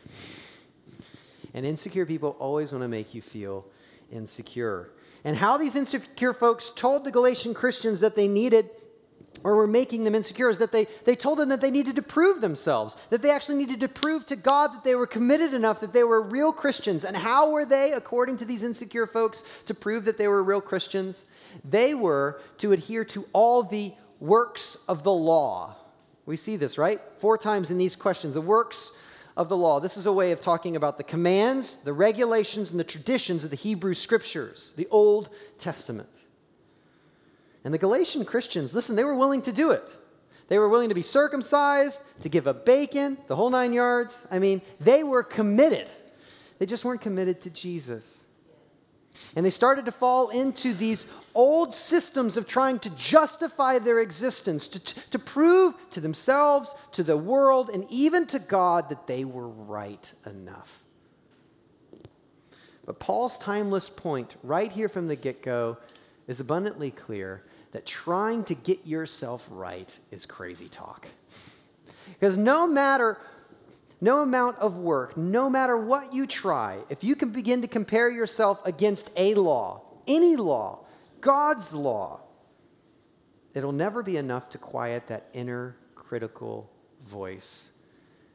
And 1.54 1.66
insecure 1.66 2.06
people 2.06 2.36
always 2.38 2.72
want 2.72 2.82
to 2.82 2.88
make 2.88 3.14
you 3.14 3.20
feel 3.20 3.66
insecure. 4.10 4.90
And 5.24 5.36
how 5.36 5.56
these 5.56 5.76
insecure 5.76 6.32
folks 6.32 6.70
told 6.70 7.04
the 7.04 7.10
Galatian 7.10 7.54
Christians 7.54 8.00
that 8.00 8.16
they 8.16 8.28
needed 8.28 8.68
or 9.44 9.56
were 9.56 9.66
making 9.66 10.04
them 10.04 10.14
insecure 10.14 10.50
is 10.50 10.58
that 10.58 10.72
they, 10.72 10.86
they 11.04 11.16
told 11.16 11.38
them 11.38 11.48
that 11.48 11.60
they 11.60 11.70
needed 11.70 11.96
to 11.96 12.02
prove 12.02 12.40
themselves, 12.40 12.96
that 13.10 13.22
they 13.22 13.30
actually 13.30 13.58
needed 13.58 13.80
to 13.80 13.88
prove 13.88 14.24
to 14.26 14.36
God 14.36 14.72
that 14.72 14.84
they 14.84 14.94
were 14.94 15.06
committed 15.06 15.52
enough, 15.52 15.80
that 15.80 15.92
they 15.92 16.04
were 16.04 16.22
real 16.22 16.52
Christians. 16.52 17.04
And 17.04 17.16
how 17.16 17.50
were 17.50 17.64
they, 17.64 17.92
according 17.92 18.38
to 18.38 18.44
these 18.44 18.62
insecure 18.62 19.06
folks, 19.06 19.42
to 19.66 19.74
prove 19.74 20.04
that 20.04 20.18
they 20.18 20.28
were 20.28 20.42
real 20.42 20.60
Christians? 20.60 21.26
They 21.64 21.94
were 21.94 22.40
to 22.58 22.72
adhere 22.72 23.04
to 23.06 23.26
all 23.32 23.62
the 23.62 23.92
works 24.20 24.84
of 24.88 25.02
the 25.02 25.12
law. 25.12 25.76
We 26.26 26.36
see 26.36 26.56
this, 26.56 26.78
right? 26.78 27.00
Four 27.18 27.38
times 27.38 27.70
in 27.70 27.78
these 27.78 27.96
questions. 27.96 28.34
The 28.34 28.40
works 28.40 28.96
of 29.36 29.48
the 29.48 29.56
law. 29.56 29.80
This 29.80 29.96
is 29.96 30.06
a 30.06 30.12
way 30.12 30.32
of 30.32 30.40
talking 30.40 30.76
about 30.76 30.98
the 30.98 31.04
commands, 31.04 31.78
the 31.78 31.92
regulations, 31.92 32.70
and 32.70 32.78
the 32.78 32.84
traditions 32.84 33.44
of 33.44 33.50
the 33.50 33.56
Hebrew 33.56 33.94
scriptures, 33.94 34.74
the 34.76 34.88
Old 34.90 35.30
Testament. 35.58 36.08
And 37.64 37.72
the 37.72 37.78
Galatian 37.78 38.24
Christians, 38.24 38.74
listen, 38.74 38.96
they 38.96 39.04
were 39.04 39.16
willing 39.16 39.42
to 39.42 39.52
do 39.52 39.70
it. 39.70 39.82
They 40.48 40.58
were 40.58 40.68
willing 40.68 40.90
to 40.90 40.94
be 40.94 41.02
circumcised, 41.02 42.02
to 42.22 42.28
give 42.28 42.46
up 42.46 42.66
bacon, 42.66 43.16
the 43.28 43.36
whole 43.36 43.50
nine 43.50 43.72
yards. 43.72 44.26
I 44.30 44.38
mean, 44.38 44.60
they 44.80 45.02
were 45.02 45.22
committed. 45.22 45.88
They 46.58 46.66
just 46.66 46.84
weren't 46.84 47.00
committed 47.00 47.40
to 47.42 47.50
Jesus. 47.50 48.21
And 49.34 49.44
they 49.46 49.50
started 49.50 49.86
to 49.86 49.92
fall 49.92 50.28
into 50.28 50.74
these 50.74 51.12
old 51.34 51.74
systems 51.74 52.36
of 52.36 52.46
trying 52.46 52.78
to 52.80 52.96
justify 52.96 53.78
their 53.78 54.00
existence, 54.00 54.68
to, 54.68 55.10
to 55.10 55.18
prove 55.18 55.74
to 55.90 56.00
themselves, 56.00 56.74
to 56.92 57.02
the 57.02 57.16
world, 57.16 57.70
and 57.70 57.86
even 57.90 58.26
to 58.26 58.38
God 58.38 58.88
that 58.90 59.06
they 59.06 59.24
were 59.24 59.48
right 59.48 60.12
enough. 60.26 60.82
But 62.84 62.98
Paul's 62.98 63.38
timeless 63.38 63.88
point, 63.88 64.36
right 64.42 64.70
here 64.70 64.88
from 64.88 65.08
the 65.08 65.16
get 65.16 65.42
go, 65.42 65.78
is 66.26 66.40
abundantly 66.40 66.90
clear 66.90 67.42
that 67.72 67.86
trying 67.86 68.44
to 68.44 68.54
get 68.54 68.86
yourself 68.86 69.46
right 69.50 69.98
is 70.10 70.26
crazy 70.26 70.68
talk. 70.68 71.06
Because 72.18 72.36
no 72.36 72.68
matter, 72.68 73.18
no 74.02 74.18
amount 74.18 74.58
of 74.58 74.76
work, 74.76 75.16
no 75.16 75.48
matter 75.48 75.78
what 75.78 76.12
you 76.12 76.26
try, 76.26 76.80
if 76.90 77.04
you 77.04 77.14
can 77.14 77.30
begin 77.30 77.62
to 77.62 77.68
compare 77.68 78.10
yourself 78.10 78.60
against 78.66 79.10
a 79.16 79.34
law, 79.34 79.80
any 80.08 80.34
law, 80.34 80.80
God's 81.20 81.72
law, 81.72 82.20
it'll 83.54 83.70
never 83.70 84.02
be 84.02 84.16
enough 84.16 84.50
to 84.50 84.58
quiet 84.58 85.06
that 85.06 85.28
inner 85.32 85.76
critical 85.94 86.68
voice 87.00 87.74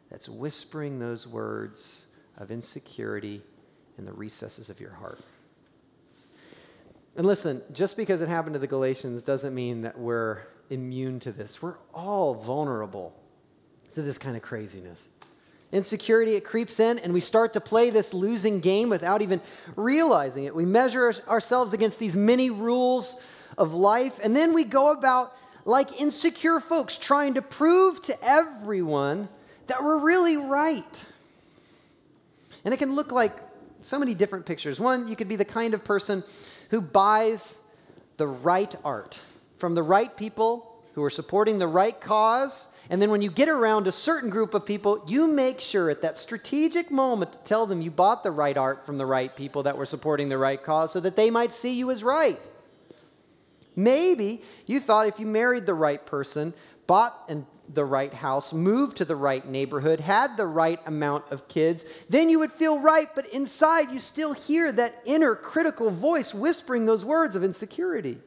that's 0.10 0.30
whispering 0.30 1.00
those 1.00 1.28
words 1.28 2.08
of 2.38 2.50
insecurity 2.50 3.42
in 3.98 4.06
the 4.06 4.14
recesses 4.14 4.70
of 4.70 4.80
your 4.80 4.92
heart. 4.92 5.20
And 7.18 7.26
listen, 7.26 7.62
just 7.74 7.98
because 7.98 8.22
it 8.22 8.30
happened 8.30 8.54
to 8.54 8.60
the 8.60 8.68
Galatians 8.68 9.22
doesn't 9.22 9.54
mean 9.54 9.82
that 9.82 10.00
we're 10.00 10.44
immune 10.70 11.20
to 11.22 11.34
this. 11.34 11.62
We're 11.62 11.76
all 11.94 12.36
vulnerable 12.36 13.14
to 13.96 14.02
this 14.02 14.18
kind 14.18 14.38
of 14.38 14.42
craziness. 14.42 15.10
Insecurity, 15.72 16.36
it 16.36 16.46
creeps 16.46 16.80
in, 16.80 16.98
and 17.00 17.14
we 17.14 17.20
start 17.20 17.54
to 17.54 17.62
play 17.62 17.90
this 17.90 18.14
losing 18.14 18.62
game 18.62 18.90
without 18.90 19.22
even 19.22 19.42
realizing 19.76 20.46
it. 20.46 20.56
We 20.56 20.66
measure 20.66 21.14
ourselves 21.28 21.74
against 21.74 22.00
these 22.00 22.16
many 22.16 22.50
rules 22.50 23.22
of 23.58 23.74
life, 23.74 24.20
and 24.24 24.36
then 24.36 24.54
we 24.54 24.64
go 24.64 24.92
about 24.92 25.34
like 25.66 26.00
insecure 26.00 26.62
folks 26.62 26.98
trying 26.98 27.34
to 27.34 27.42
prove 27.42 28.02
to 28.04 28.16
everyone 28.24 29.28
that 29.68 29.84
we're 29.84 29.98
really 29.98 30.38
right. 30.38 31.06
And 32.64 32.74
it 32.74 32.78
can 32.78 32.96
look 32.96 33.12
like 33.12 33.34
so 33.84 34.00
many 34.00 34.14
different 34.14 34.46
pictures. 34.46 34.80
One, 34.80 35.08
you 35.08 35.16
could 35.16 35.28
be 35.28 35.36
the 35.36 35.46
kind 35.46 35.74
of 35.74 35.84
person 35.84 36.24
who 36.70 36.82
buys 36.82 37.62
the 38.16 38.28
right 38.28 38.74
art 38.84 39.20
from 39.58 39.76
the 39.76 39.84
right 39.84 40.16
people 40.16 40.74
who 40.94 41.04
are 41.04 41.10
supporting 41.10 41.60
the 41.60 41.68
right 41.68 42.00
cause. 42.00 42.70
And 42.90 43.02
then 43.02 43.12
when 43.12 43.22
you 43.22 43.30
get 43.30 43.50
around 43.50 43.88
a 43.88 43.92
certain 43.92 44.30
group 44.30 44.54
of 44.54 44.66
people, 44.66 45.04
you 45.08 45.28
make 45.28 45.60
sure 45.60 45.90
at 45.90 46.02
that 46.04 46.18
strategic 46.18 46.90
moment 46.90 47.34
to 47.34 47.40
tell 47.40 47.66
them 47.66 47.82
you 47.82 47.92
bought 47.92 48.24
the 48.24 48.32
right 48.32 48.58
art 48.58 48.86
from 48.86 48.98
the 48.98 49.06
right 49.06 49.36
people 49.36 49.64
that 49.64 49.78
were 49.78 49.86
supporting 49.86 50.30
the 50.30 50.38
right 50.38 50.62
cause 50.62 50.94
so 50.94 51.00
that 51.02 51.16
they 51.16 51.30
might 51.30 51.52
see 51.52 51.74
you 51.78 51.92
as 51.92 52.04
right. 52.04 52.40
Maybe 53.76 54.42
you 54.66 54.80
thought 54.80 55.08
if 55.08 55.20
you 55.20 55.26
married 55.26 55.66
the 55.66 55.74
right 55.74 56.04
person, 56.04 56.54
bought 56.88 57.26
and 57.28 57.46
the 57.72 57.86
right 57.86 58.14
house, 58.14 58.54
moved 58.54 58.98
to 58.98 59.06
the 59.06 59.16
right 59.16 59.46
neighborhood, 59.46 60.00
had 60.00 60.38
the 60.38 60.46
right 60.46 60.80
amount 60.86 61.26
of 61.32 61.48
kids, 61.50 61.86
then 62.10 62.30
you 62.30 62.40
would 62.40 62.52
feel 62.52 62.80
right, 62.80 63.10
but 63.14 63.28
inside 63.28 63.92
you 63.92 64.00
still 64.00 64.34
hear 64.34 64.72
that 64.72 64.96
inner 65.06 65.36
critical 65.36 65.92
voice 65.92 66.34
whispering 66.34 66.86
those 66.86 67.04
words 67.04 67.36
of 67.36 67.44
insecurity. 67.44 68.18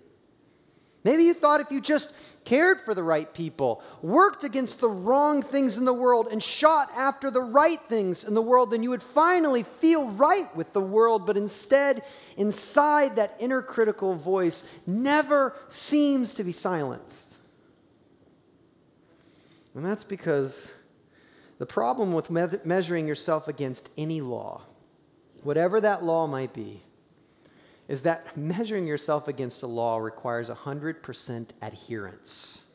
Maybe 1.03 1.25
you 1.25 1.33
thought 1.33 1.63
if 1.63 1.71
you 1.71 1.81
just 1.81 2.15
cared 2.45 2.81
for 2.81 2.95
the 2.95 3.03
right 3.03 3.33
people, 3.35 3.83
worked 4.03 4.45
against 4.45 4.81
the 4.81 4.89
wrong 4.89 5.43
things 5.43 5.77
in 5.77 5.85
the 5.85 5.95
world, 5.95 6.29
and 6.31 6.43
shot 6.43 6.89
after 6.97 7.31
the 7.31 7.43
right 7.43 7.81
things 7.81 8.25
in 8.25 8.35
the 8.35 8.43
world, 8.43 8.71
then 8.71 8.83
you 8.83 8.91
would 8.91 9.03
finally 9.03 9.63
feel 9.63 10.11
right 10.13 10.55
with 10.57 10.73
the 10.73 10.81
world. 10.81 11.27
But 11.27 11.37
instead, 11.37 12.03
inside 12.37 13.17
that 13.17 13.35
inner 13.39 13.63
critical 13.63 14.15
voice 14.15 14.69
never 14.87 15.55
seems 15.69 16.35
to 16.35 16.45
be 16.45 16.53
silenced. 16.53 17.37
And 19.75 19.85
that's 19.85 20.05
because 20.05 20.73
the 21.59 21.67
problem 21.67 22.13
with 22.13 22.31
me- 22.31 22.59
measuring 22.65 23.07
yourself 23.07 23.47
against 23.47 23.91
any 23.97 24.21
law, 24.21 24.63
whatever 25.43 25.81
that 25.81 26.03
law 26.03 26.27
might 26.27 26.53
be, 26.53 26.83
is 27.91 28.03
that 28.03 28.37
measuring 28.37 28.87
yourself 28.87 29.27
against 29.27 29.65
a 29.65 29.67
law 29.67 29.99
requires 29.99 30.49
100% 30.49 31.49
adherence. 31.61 32.73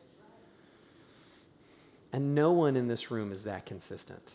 And 2.11 2.35
no 2.35 2.51
one 2.51 2.75
in 2.75 2.89
this 2.89 3.09
room 3.09 3.31
is 3.31 3.43
that 3.43 3.65
consistent. 3.65 4.33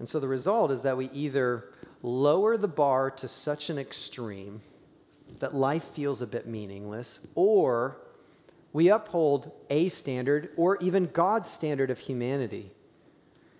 And 0.00 0.08
so 0.08 0.18
the 0.18 0.26
result 0.26 0.72
is 0.72 0.82
that 0.82 0.96
we 0.96 1.08
either 1.12 1.66
lower 2.02 2.56
the 2.56 2.66
bar 2.66 3.12
to 3.12 3.28
such 3.28 3.70
an 3.70 3.78
extreme 3.78 4.60
that 5.38 5.54
life 5.54 5.84
feels 5.84 6.20
a 6.20 6.26
bit 6.26 6.48
meaningless, 6.48 7.28
or 7.36 7.96
we 8.72 8.88
uphold 8.88 9.52
a 9.70 9.88
standard 9.88 10.48
or 10.56 10.78
even 10.78 11.06
God's 11.06 11.48
standard 11.48 11.92
of 11.92 12.00
humanity, 12.00 12.72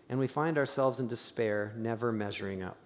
and 0.08 0.18
we 0.18 0.26
find 0.26 0.58
ourselves 0.58 0.98
in 0.98 1.06
despair, 1.06 1.72
never 1.76 2.10
measuring 2.10 2.64
up. 2.64 2.78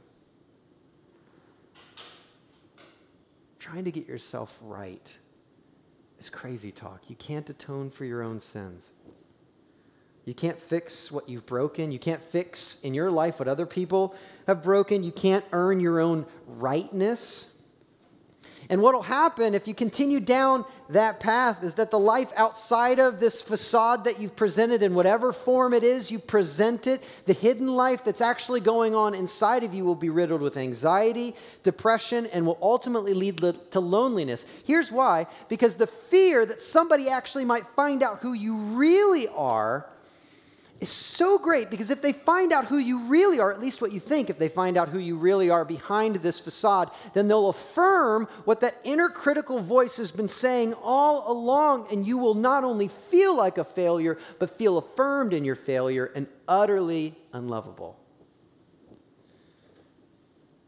Trying 3.71 3.85
to 3.85 3.93
get 3.93 4.09
yourself 4.09 4.59
right 4.63 5.17
is 6.19 6.29
crazy 6.29 6.73
talk. 6.73 7.09
You 7.09 7.15
can't 7.15 7.49
atone 7.49 7.91
for 7.91 8.05
your 8.05 8.21
own 8.21 8.41
sins. 8.41 8.95
You 10.25 10.35
can't 10.35 10.61
fix 10.61 11.13
what 11.13 11.29
you've 11.29 11.47
broken. 11.47 11.93
You 11.93 12.01
can't 12.01 12.23
fix 12.23 12.83
in 12.83 12.95
your 12.95 13.13
life 13.13 13.39
what 13.39 13.47
other 13.47 13.67
people 13.67 14.17
have 14.49 14.65
broken. 14.65 15.05
You 15.05 15.13
can't 15.13 15.45
earn 15.53 15.79
your 15.79 16.01
own 16.01 16.27
rightness. 16.49 17.63
And 18.69 18.83
what 18.83 18.93
will 18.93 19.03
happen 19.03 19.55
if 19.55 19.69
you 19.69 19.75
continue 19.75 20.19
down 20.19 20.65
that 20.93 21.21
path 21.21 21.63
is 21.63 21.75
that 21.75 21.91
the 21.91 21.99
life 21.99 22.33
outside 22.37 22.99
of 22.99 23.21
this 23.21 23.41
facade 23.41 24.05
that 24.05 24.21
you've 24.21 24.37
presented 24.37 24.83
in 24.83 24.95
whatever 24.95 25.33
form 25.33 25.73
it 25.73 25.83
is 25.83 26.11
you 26.11 26.19
present 26.19 26.87
it, 26.87 27.03
the 27.27 27.33
hidden 27.33 27.69
life 27.69 28.05
that's 28.05 28.21
actually 28.21 28.61
going 28.61 28.95
on 28.95 29.15
inside 29.15 29.63
of 29.63 29.73
you 29.73 29.85
will 29.85 29.95
be 29.95 30.11
riddled 30.11 30.41
with 30.41 30.57
anxiety, 30.57 31.35
depression, 31.63 32.27
and 32.27 32.47
will 32.47 32.59
ultimately 32.61 33.15
lead 33.15 33.39
to 33.71 33.81
loneliness. 33.81 34.47
Here's 34.65 34.91
why 34.91 35.27
because 35.49 35.77
the 35.77 35.87
fear 35.87 36.45
that 36.47 36.63
somebody 36.63 37.09
actually 37.09 37.45
might 37.45 37.67
find 37.77 38.03
out 38.03 38.19
who 38.21 38.33
you 38.33 38.57
really 38.57 39.29
are 39.29 39.87
is 40.81 40.89
so 40.89 41.39
great 41.39 41.69
because 41.71 41.91
if 41.91 42.01
they 42.01 42.13
find 42.13 42.53
out 42.53 42.65
who 42.65 42.79
you 42.79 43.01
really 43.07 43.39
are, 43.39 43.53
at 43.53 43.61
least 43.61 43.83
what 43.83 43.93
you 43.93 44.01
think, 44.01 44.31
if 44.31 44.39
they 44.39 44.49
find 44.49 44.79
out 44.79 44.89
who 44.89 44.99
you 44.99 45.17
really 45.17 45.51
are 45.51 45.65
behind 45.65 46.17
this 46.17 46.41
facade, 46.41 46.91
then 47.13 47.29
they'll 47.29 47.51
affirm 47.51 48.27
what 48.47 48.63
that 48.63 48.75
inner 48.83 49.11
critical 49.11 49.61
voice 49.61 49.99
has 49.99 50.11
been 50.11 50.29
saying 50.29 50.73
all 50.83 51.31
along, 51.31 51.87
and 51.93 52.07
you 52.07 52.17
will 52.17 52.35
not 52.35 52.65
only 52.65 52.89
feel 52.89 53.37
like 53.37 53.59
a 53.59 53.65
failure, 53.65 54.17
but 54.39 54.57
feel 54.57 54.79
affirmed 54.79 55.35
in 55.35 55.45
your 55.45 55.55
failure 55.55 56.11
and 56.15 56.27
utterly 56.49 57.15
unlovable. 57.35 57.99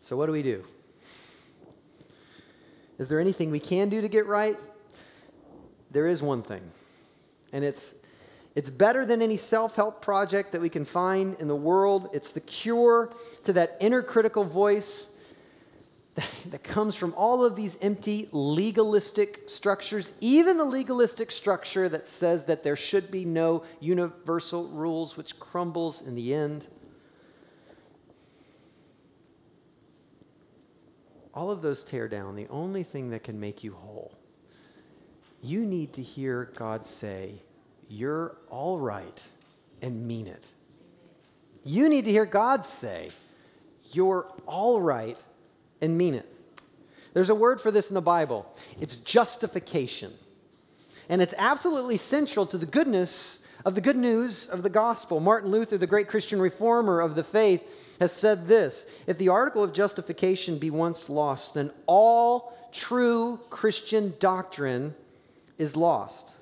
So, 0.03 0.17
what 0.17 0.27
do 0.27 0.33
we 0.33 0.43
do? 0.43 0.65
Is 2.99 3.09
there 3.09 3.19
anything 3.19 3.51
we 3.51 3.61
can 3.61 3.89
do 3.89 4.03
to 4.03 4.09
get 4.09 4.27
right? 4.27 4.57
There 5.91 6.07
is 6.07 6.23
one 6.23 6.43
thing, 6.43 6.63
and 7.53 7.65
it's 7.65 8.02
it's 8.55 8.71
better 8.71 9.07
than 9.07 9.23
any 9.23 9.37
self 9.37 9.77
help 9.77 10.03
project 10.03 10.53
that 10.53 10.61
we 10.61 10.69
can 10.69 10.85
find 10.85 11.37
in 11.41 11.49
the 11.49 11.57
world. 11.57 12.11
It's 12.13 12.33
the 12.33 12.41
cure 12.41 13.11
to 13.45 13.53
that 13.55 13.77
inner 13.81 14.03
critical 14.03 14.45
voice 14.45 15.35
that, 16.15 16.27
that, 16.51 16.63
comes 16.63 16.95
from 16.95 17.15
all 17.17 17.45
of 17.45 17.57
these 17.57 17.79
empty 17.81 18.29
legalistic 18.33 19.49
structures, 19.49 20.17
even 20.21 20.59
the 20.59 20.65
legalistic 20.65 21.33
structure 21.33 21.89
that 21.89 22.07
says 22.07 22.45
that 22.47 22.63
there 22.63 22.77
should 22.77 23.11
be 23.11 23.25
no 23.25 23.65
universal 23.81 24.69
rules, 24.69 25.17
which 25.17 25.39
crumbles 25.39 26.07
in 26.07 26.15
the 26.15 26.35
end. 26.35 26.67
all 31.35 31.51
of 31.51 31.63
those 31.63 31.83
tear 31.83 32.09
down 32.09 32.37
the 32.37 32.49
only 32.49 32.83
thing 32.83 33.11
that 33.11 33.25
can 33.25 33.41
make 33.41 33.65
you 33.65 33.73
whole. 33.73 34.13
You 35.43 35.61
need 35.61 35.93
to 35.95 36.03
hear 36.03 36.53
God 36.57 36.87
say, 36.87 37.43
You're 37.95 38.35
all 38.49 38.81
right, 38.81 39.23
and 39.83 40.07
mean 40.07 40.27
it. 40.27 40.43
You 41.63 41.91
need 41.91 42.07
to 42.07 42.11
hear 42.11 42.25
God 42.25 42.65
say, 42.65 43.11
You're 43.91 44.33
all 44.47 44.81
right, 44.81 45.23
and 45.83 45.99
mean 45.99 46.15
it. 46.15 46.27
There's 47.13 47.29
a 47.29 47.35
word 47.35 47.61
for 47.61 47.71
this 47.71 47.91
in 47.91 47.95
the 47.95 48.01
Bible 48.01 48.51
it's 48.81 48.97
justification. 48.97 50.11
And 51.11 51.21
it's 51.21 51.35
absolutely 51.37 51.99
central 51.99 52.47
to 52.47 52.57
the 52.57 52.65
goodness 52.65 53.47
of 53.67 53.75
the 53.75 53.83
good 53.83 53.97
news 53.97 54.49
of 54.49 54.63
the 54.63 54.71
gospel. 54.71 55.21
Martin 55.21 55.51
Luther, 55.51 55.77
the 55.77 55.87
great 55.87 56.09
Christian 56.09 56.41
reformer 56.41 56.99
of 56.99 57.15
the 57.15 57.23
faith, 57.23 57.95
has 58.01 58.11
said 58.11 58.47
this 58.47 58.91
If 59.07 59.19
the 59.19 59.29
article 59.29 59.63
of 59.63 59.75
justification 59.75 60.59
be 60.59 60.71
once 60.71 61.11
lost, 61.11 61.53
then 61.53 61.71
all 61.85 62.57
true 62.73 63.39
Christian 63.51 64.15
doctrine 64.19 64.95
is 65.59 65.77
lost. 65.77 66.33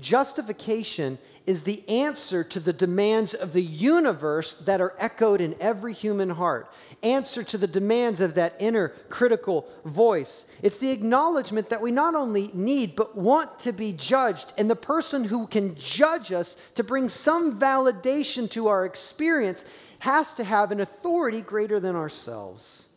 Justification 0.00 1.18
is 1.46 1.62
the 1.64 1.88
answer 1.88 2.44
to 2.44 2.60
the 2.60 2.72
demands 2.72 3.34
of 3.34 3.52
the 3.52 3.62
universe 3.62 4.54
that 4.60 4.80
are 4.80 4.94
echoed 4.98 5.40
in 5.40 5.56
every 5.58 5.92
human 5.92 6.30
heart. 6.30 6.72
Answer 7.02 7.42
to 7.42 7.58
the 7.58 7.66
demands 7.66 8.20
of 8.20 8.34
that 8.34 8.54
inner 8.60 8.90
critical 9.08 9.66
voice. 9.84 10.46
It's 10.62 10.78
the 10.78 10.90
acknowledgement 10.90 11.70
that 11.70 11.80
we 11.80 11.90
not 11.90 12.14
only 12.14 12.50
need, 12.52 12.94
but 12.94 13.16
want 13.16 13.58
to 13.60 13.72
be 13.72 13.92
judged. 13.92 14.52
And 14.58 14.70
the 14.70 14.76
person 14.76 15.24
who 15.24 15.46
can 15.46 15.76
judge 15.76 16.30
us 16.30 16.56
to 16.74 16.84
bring 16.84 17.08
some 17.08 17.58
validation 17.58 18.50
to 18.52 18.68
our 18.68 18.84
experience 18.84 19.68
has 20.00 20.34
to 20.34 20.44
have 20.44 20.70
an 20.70 20.80
authority 20.80 21.40
greater 21.40 21.80
than 21.80 21.96
ourselves. 21.96 22.90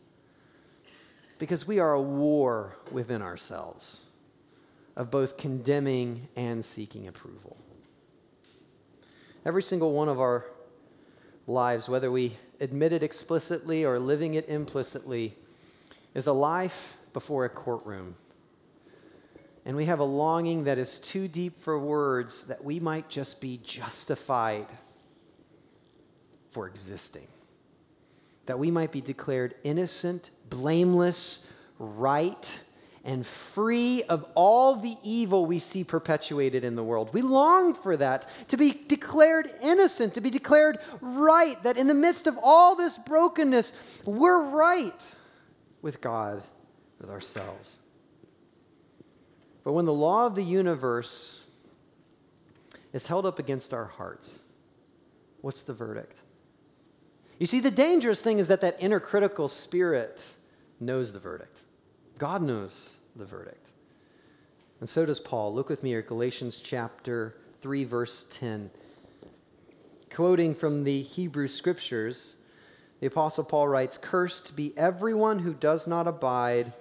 Because 1.38 1.66
we 1.66 1.80
are 1.80 1.94
a 1.94 2.00
war 2.00 2.76
within 2.92 3.20
ourselves 3.20 4.03
of 4.96 5.10
both 5.10 5.36
condemning 5.36 6.28
and 6.36 6.64
seeking 6.64 7.08
approval. 7.08 7.56
Every 9.44 9.62
single 9.62 9.92
one 9.92 10.08
of 10.08 10.20
our 10.20 10.46
lives, 11.46 11.88
whether 11.88 12.10
we 12.10 12.36
admit 12.60 12.92
it 12.92 13.02
explicitly 13.02 13.84
or 13.84 13.98
living 13.98 14.34
it 14.34 14.48
implicitly, 14.48 15.34
is 16.14 16.26
a 16.26 16.32
life 16.32 16.96
before 17.12 17.44
a 17.44 17.48
courtroom. 17.48 18.16
And 19.66 19.76
we 19.76 19.86
have 19.86 19.98
a 19.98 20.04
longing 20.04 20.64
that 20.64 20.78
is 20.78 20.98
too 20.98 21.26
deep 21.26 21.60
for 21.60 21.78
words 21.78 22.46
that 22.46 22.62
we 22.62 22.80
might 22.80 23.08
just 23.08 23.40
be 23.40 23.58
justified 23.62 24.66
for 26.50 26.66
existing. 26.66 27.26
That 28.46 28.58
we 28.58 28.70
might 28.70 28.92
be 28.92 29.00
declared 29.00 29.54
innocent, 29.64 30.30
blameless, 30.50 31.52
right, 31.78 32.60
and 33.04 33.26
free 33.26 34.02
of 34.08 34.24
all 34.34 34.76
the 34.76 34.96
evil 35.04 35.44
we 35.44 35.58
see 35.58 35.84
perpetuated 35.84 36.64
in 36.64 36.74
the 36.74 36.82
world. 36.82 37.12
We 37.12 37.20
long 37.20 37.74
for 37.74 37.96
that, 37.98 38.28
to 38.48 38.56
be 38.56 38.72
declared 38.88 39.50
innocent, 39.62 40.14
to 40.14 40.22
be 40.22 40.30
declared 40.30 40.78
right, 41.02 41.62
that 41.64 41.76
in 41.76 41.86
the 41.86 41.94
midst 41.94 42.26
of 42.26 42.36
all 42.42 42.74
this 42.76 42.96
brokenness, 42.96 44.02
we're 44.06 44.42
right 44.42 45.14
with 45.82 46.00
God, 46.00 46.42
with 46.98 47.10
ourselves. 47.10 47.76
But 49.64 49.72
when 49.74 49.84
the 49.84 49.92
law 49.92 50.26
of 50.26 50.34
the 50.34 50.44
universe 50.44 51.44
is 52.94 53.06
held 53.06 53.26
up 53.26 53.38
against 53.38 53.74
our 53.74 53.86
hearts, 53.86 54.40
what's 55.42 55.62
the 55.62 55.74
verdict? 55.74 56.22
You 57.38 57.46
see, 57.46 57.60
the 57.60 57.70
dangerous 57.70 58.22
thing 58.22 58.38
is 58.38 58.48
that 58.48 58.62
that 58.62 58.76
inner 58.78 59.00
critical 59.00 59.48
spirit 59.48 60.26
knows 60.80 61.12
the 61.12 61.18
verdict. 61.18 61.58
God 62.18 62.42
knows 62.42 62.98
the 63.16 63.24
verdict. 63.24 63.70
And 64.80 64.88
so 64.88 65.06
does 65.06 65.20
Paul. 65.20 65.54
Look 65.54 65.68
with 65.68 65.82
me 65.82 65.94
at 65.94 66.06
Galatians 66.06 66.56
chapter 66.56 67.34
3, 67.60 67.84
verse 67.84 68.28
10. 68.32 68.70
Quoting 70.10 70.54
from 70.54 70.84
the 70.84 71.02
Hebrew 71.02 71.48
scriptures, 71.48 72.36
the 73.00 73.06
Apostle 73.06 73.44
Paul 73.44 73.68
writes 73.68 73.98
Cursed 73.98 74.56
be 74.56 74.72
everyone 74.76 75.40
who 75.40 75.54
does 75.54 75.86
not 75.86 76.06
abide 76.06 76.72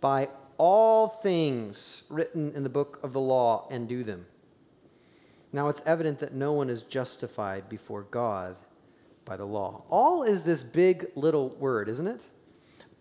by 0.00 0.28
all 0.56 1.08
things 1.08 2.04
written 2.08 2.52
in 2.54 2.62
the 2.62 2.68
book 2.68 3.00
of 3.02 3.12
the 3.12 3.20
law 3.20 3.66
and 3.70 3.88
do 3.88 4.02
them. 4.02 4.26
Now 5.52 5.68
it's 5.68 5.82
evident 5.84 6.20
that 6.20 6.34
no 6.34 6.52
one 6.52 6.70
is 6.70 6.82
justified 6.82 7.68
before 7.68 8.02
God 8.02 8.56
by 9.24 9.36
the 9.36 9.46
law. 9.46 9.84
All 9.90 10.22
is 10.22 10.42
this 10.42 10.62
big 10.62 11.06
little 11.14 11.50
word, 11.50 11.88
isn't 11.88 12.06
it? 12.06 12.22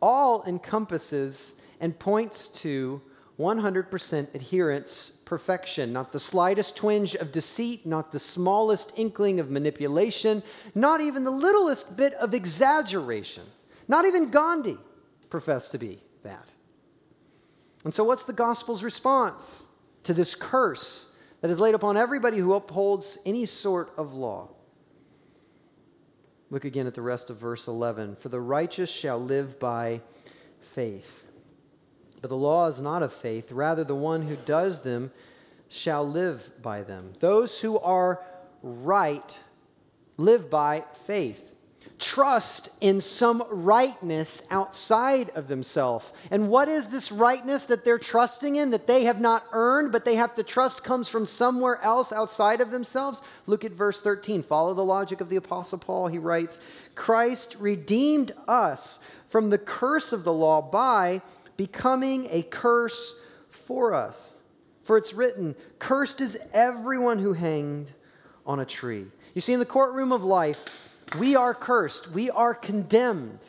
All 0.01 0.43
encompasses 0.45 1.58
and 1.79 1.97
points 1.97 2.47
to 2.61 3.01
100% 3.39 4.35
adherence, 4.35 5.21
perfection, 5.25 5.93
not 5.93 6.11
the 6.11 6.19
slightest 6.19 6.75
twinge 6.75 7.15
of 7.15 7.31
deceit, 7.31 7.85
not 7.85 8.11
the 8.11 8.19
smallest 8.19 8.91
inkling 8.97 9.39
of 9.39 9.49
manipulation, 9.49 10.43
not 10.75 10.99
even 10.99 11.23
the 11.23 11.31
littlest 11.31 11.95
bit 11.95 12.13
of 12.15 12.33
exaggeration. 12.33 13.43
Not 13.87 14.05
even 14.05 14.29
Gandhi 14.29 14.77
professed 15.29 15.71
to 15.71 15.77
be 15.77 15.99
that. 16.23 16.49
And 17.85 17.93
so, 17.93 18.03
what's 18.03 18.25
the 18.25 18.33
gospel's 18.33 18.83
response 18.83 19.65
to 20.03 20.13
this 20.13 20.35
curse 20.35 21.17
that 21.41 21.49
is 21.49 21.59
laid 21.59 21.75
upon 21.75 21.97
everybody 21.97 22.37
who 22.37 22.53
upholds 22.53 23.17
any 23.25 23.45
sort 23.45 23.89
of 23.97 24.13
law? 24.13 24.49
Look 26.51 26.65
again 26.65 26.87
at 26.87 26.93
the 26.93 27.01
rest 27.01 27.29
of 27.29 27.37
verse 27.37 27.67
11. 27.67 28.17
For 28.17 28.29
the 28.29 28.41
righteous 28.41 28.91
shall 28.91 29.19
live 29.19 29.59
by 29.59 30.01
faith. 30.61 31.28
But 32.21 32.29
the 32.29 32.37
law 32.37 32.67
is 32.67 32.81
not 32.81 33.03
of 33.03 33.13
faith, 33.13 33.51
rather, 33.51 33.83
the 33.83 33.95
one 33.95 34.23
who 34.23 34.35
does 34.35 34.81
them 34.81 35.11
shall 35.69 36.07
live 36.07 36.51
by 36.61 36.81
them. 36.81 37.13
Those 37.19 37.61
who 37.61 37.79
are 37.79 38.21
right 38.61 39.39
live 40.17 40.49
by 40.49 40.83
faith. 41.05 41.45
Trust 41.97 42.69
in 42.81 43.01
some 43.01 43.43
rightness 43.49 44.47
outside 44.51 45.29
of 45.35 45.47
themselves. 45.47 46.13
And 46.31 46.49
what 46.49 46.67
is 46.67 46.87
this 46.87 47.11
rightness 47.11 47.65
that 47.65 47.83
they're 47.83 47.99
trusting 47.99 48.55
in 48.55 48.71
that 48.71 48.87
they 48.87 49.03
have 49.03 49.19
not 49.19 49.45
earned, 49.51 49.91
but 49.91 50.05
they 50.05 50.15
have 50.15 50.35
to 50.35 50.43
trust 50.43 50.83
comes 50.83 51.09
from 51.09 51.25
somewhere 51.25 51.81
else 51.83 52.11
outside 52.11 52.61
of 52.61 52.71
themselves? 52.71 53.21
Look 53.47 53.65
at 53.65 53.71
verse 53.71 54.01
13. 54.01 54.43
Follow 54.43 54.73
the 54.73 54.83
logic 54.83 55.19
of 55.19 55.29
the 55.29 55.35
Apostle 55.35 55.79
Paul. 55.79 56.07
He 56.07 56.19
writes 56.19 56.59
Christ 56.95 57.57
redeemed 57.59 58.31
us 58.47 58.99
from 59.27 59.49
the 59.49 59.57
curse 59.57 60.11
of 60.13 60.23
the 60.23 60.33
law 60.33 60.61
by 60.61 61.21
becoming 61.59 62.25
a 62.31 62.41
curse 62.41 63.19
for 63.49 63.93
us. 63.93 64.37
For 64.83 64.97
it's 64.97 65.13
written, 65.13 65.57
Cursed 65.77 66.21
is 66.21 66.47
everyone 66.53 67.19
who 67.19 67.33
hanged 67.33 67.91
on 68.45 68.61
a 68.61 68.65
tree. 68.65 69.07
You 69.35 69.41
see, 69.41 69.51
in 69.51 69.59
the 69.59 69.65
courtroom 69.65 70.13
of 70.13 70.23
life, 70.23 70.95
we 71.19 71.35
are 71.35 71.53
cursed, 71.53 72.11
we 72.11 72.29
are 72.29 72.55
condemned. 72.55 73.39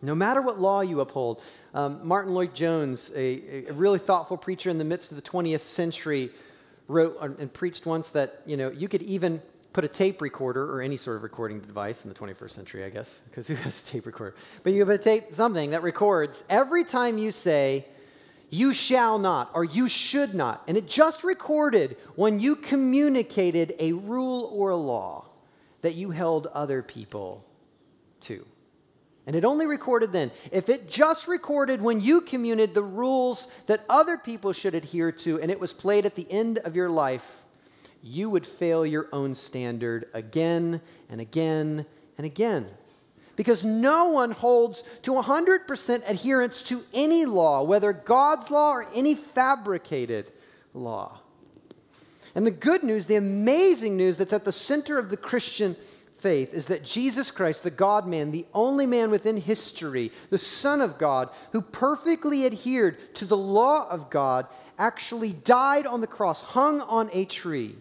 No 0.00 0.14
matter 0.14 0.40
what 0.40 0.60
law 0.60 0.82
you 0.82 1.00
uphold, 1.00 1.42
um, 1.74 2.06
Martyn 2.06 2.32
Lloyd-Jones, 2.32 3.12
a, 3.16 3.66
a, 3.68 3.72
really 3.72 3.98
thoughtful 3.98 4.36
preacher 4.36 4.70
in 4.70 4.78
the 4.78 4.84
midst 4.84 5.10
of 5.10 5.16
the 5.16 5.28
20th 5.28 5.62
century, 5.62 6.30
wrote 6.86 7.18
and 7.40 7.52
preached 7.52 7.86
once 7.86 8.10
that 8.10 8.34
you 8.46 8.56
know 8.56 8.70
you 8.70 8.86
could 8.86 9.02
even 9.02 9.42
put 9.72 9.84
a 9.84 9.88
tape 9.88 10.20
recorder 10.20 10.70
or 10.72 10.82
any 10.82 10.96
sort 10.96 11.16
of 11.16 11.22
recording 11.22 11.60
device 11.60 12.04
in 12.04 12.12
the 12.12 12.18
21st 12.18 12.50
century, 12.50 12.84
I 12.84 12.90
guess, 12.90 13.20
because 13.28 13.48
who 13.48 13.54
has 13.54 13.82
a 13.82 13.92
tape 13.92 14.06
recorder? 14.06 14.34
But 14.62 14.72
you 14.72 14.84
put 14.84 14.94
a 14.94 14.98
tape, 14.98 15.24
something 15.30 15.70
that 15.70 15.82
records 15.82 16.44
every 16.50 16.84
time 16.84 17.18
you 17.18 17.30
say, 17.30 17.86
you 18.50 18.74
shall 18.74 19.18
not, 19.18 19.50
or 19.54 19.64
you 19.64 19.88
should 19.88 20.34
not. 20.34 20.62
And 20.68 20.76
it 20.76 20.86
just 20.86 21.24
recorded 21.24 21.96
when 22.16 22.38
you 22.38 22.56
communicated 22.56 23.74
a 23.78 23.94
rule 23.94 24.50
or 24.52 24.70
a 24.70 24.76
law 24.76 25.24
that 25.80 25.94
you 25.94 26.10
held 26.10 26.48
other 26.48 26.82
people 26.82 27.46
to. 28.20 28.44
And 29.26 29.36
it 29.36 29.44
only 29.44 29.66
recorded 29.66 30.12
then. 30.12 30.32
If 30.50 30.68
it 30.68 30.90
just 30.90 31.28
recorded 31.28 31.80
when 31.80 32.00
you 32.00 32.22
communicated 32.22 32.74
the 32.74 32.82
rules 32.82 33.52
that 33.68 33.84
other 33.88 34.18
people 34.18 34.52
should 34.52 34.74
adhere 34.74 35.12
to, 35.12 35.40
and 35.40 35.50
it 35.50 35.60
was 35.60 35.72
played 35.72 36.04
at 36.04 36.14
the 36.14 36.30
end 36.30 36.58
of 36.58 36.76
your 36.76 36.90
life, 36.90 37.41
you 38.02 38.28
would 38.28 38.46
fail 38.46 38.84
your 38.84 39.08
own 39.12 39.34
standard 39.34 40.06
again 40.12 40.80
and 41.08 41.20
again 41.20 41.86
and 42.18 42.26
again. 42.26 42.66
Because 43.36 43.64
no 43.64 44.08
one 44.08 44.32
holds 44.32 44.82
to 45.02 45.12
100% 45.12 46.10
adherence 46.10 46.62
to 46.64 46.82
any 46.92 47.24
law, 47.24 47.62
whether 47.62 47.92
God's 47.92 48.50
law 48.50 48.72
or 48.72 48.88
any 48.94 49.14
fabricated 49.14 50.30
law. 50.74 51.20
And 52.34 52.46
the 52.46 52.50
good 52.50 52.82
news, 52.82 53.06
the 53.06 53.16
amazing 53.16 53.96
news 53.96 54.16
that's 54.16 54.32
at 54.32 54.44
the 54.44 54.52
center 54.52 54.98
of 54.98 55.10
the 55.10 55.16
Christian 55.16 55.76
faith 56.18 56.52
is 56.52 56.66
that 56.66 56.84
Jesus 56.84 57.30
Christ, 57.30 57.62
the 57.62 57.70
God 57.70 58.06
man, 58.06 58.30
the 58.30 58.46
only 58.54 58.86
man 58.86 59.10
within 59.10 59.38
history, 59.38 60.12
the 60.30 60.38
Son 60.38 60.80
of 60.80 60.98
God, 60.98 61.28
who 61.52 61.60
perfectly 61.60 62.46
adhered 62.46 63.14
to 63.14 63.24
the 63.24 63.36
law 63.36 63.88
of 63.88 64.10
God, 64.10 64.46
actually 64.78 65.32
died 65.32 65.86
on 65.86 66.00
the 66.00 66.06
cross, 66.06 66.42
hung 66.42 66.80
on 66.82 67.08
a 67.12 67.24
tree 67.24 67.76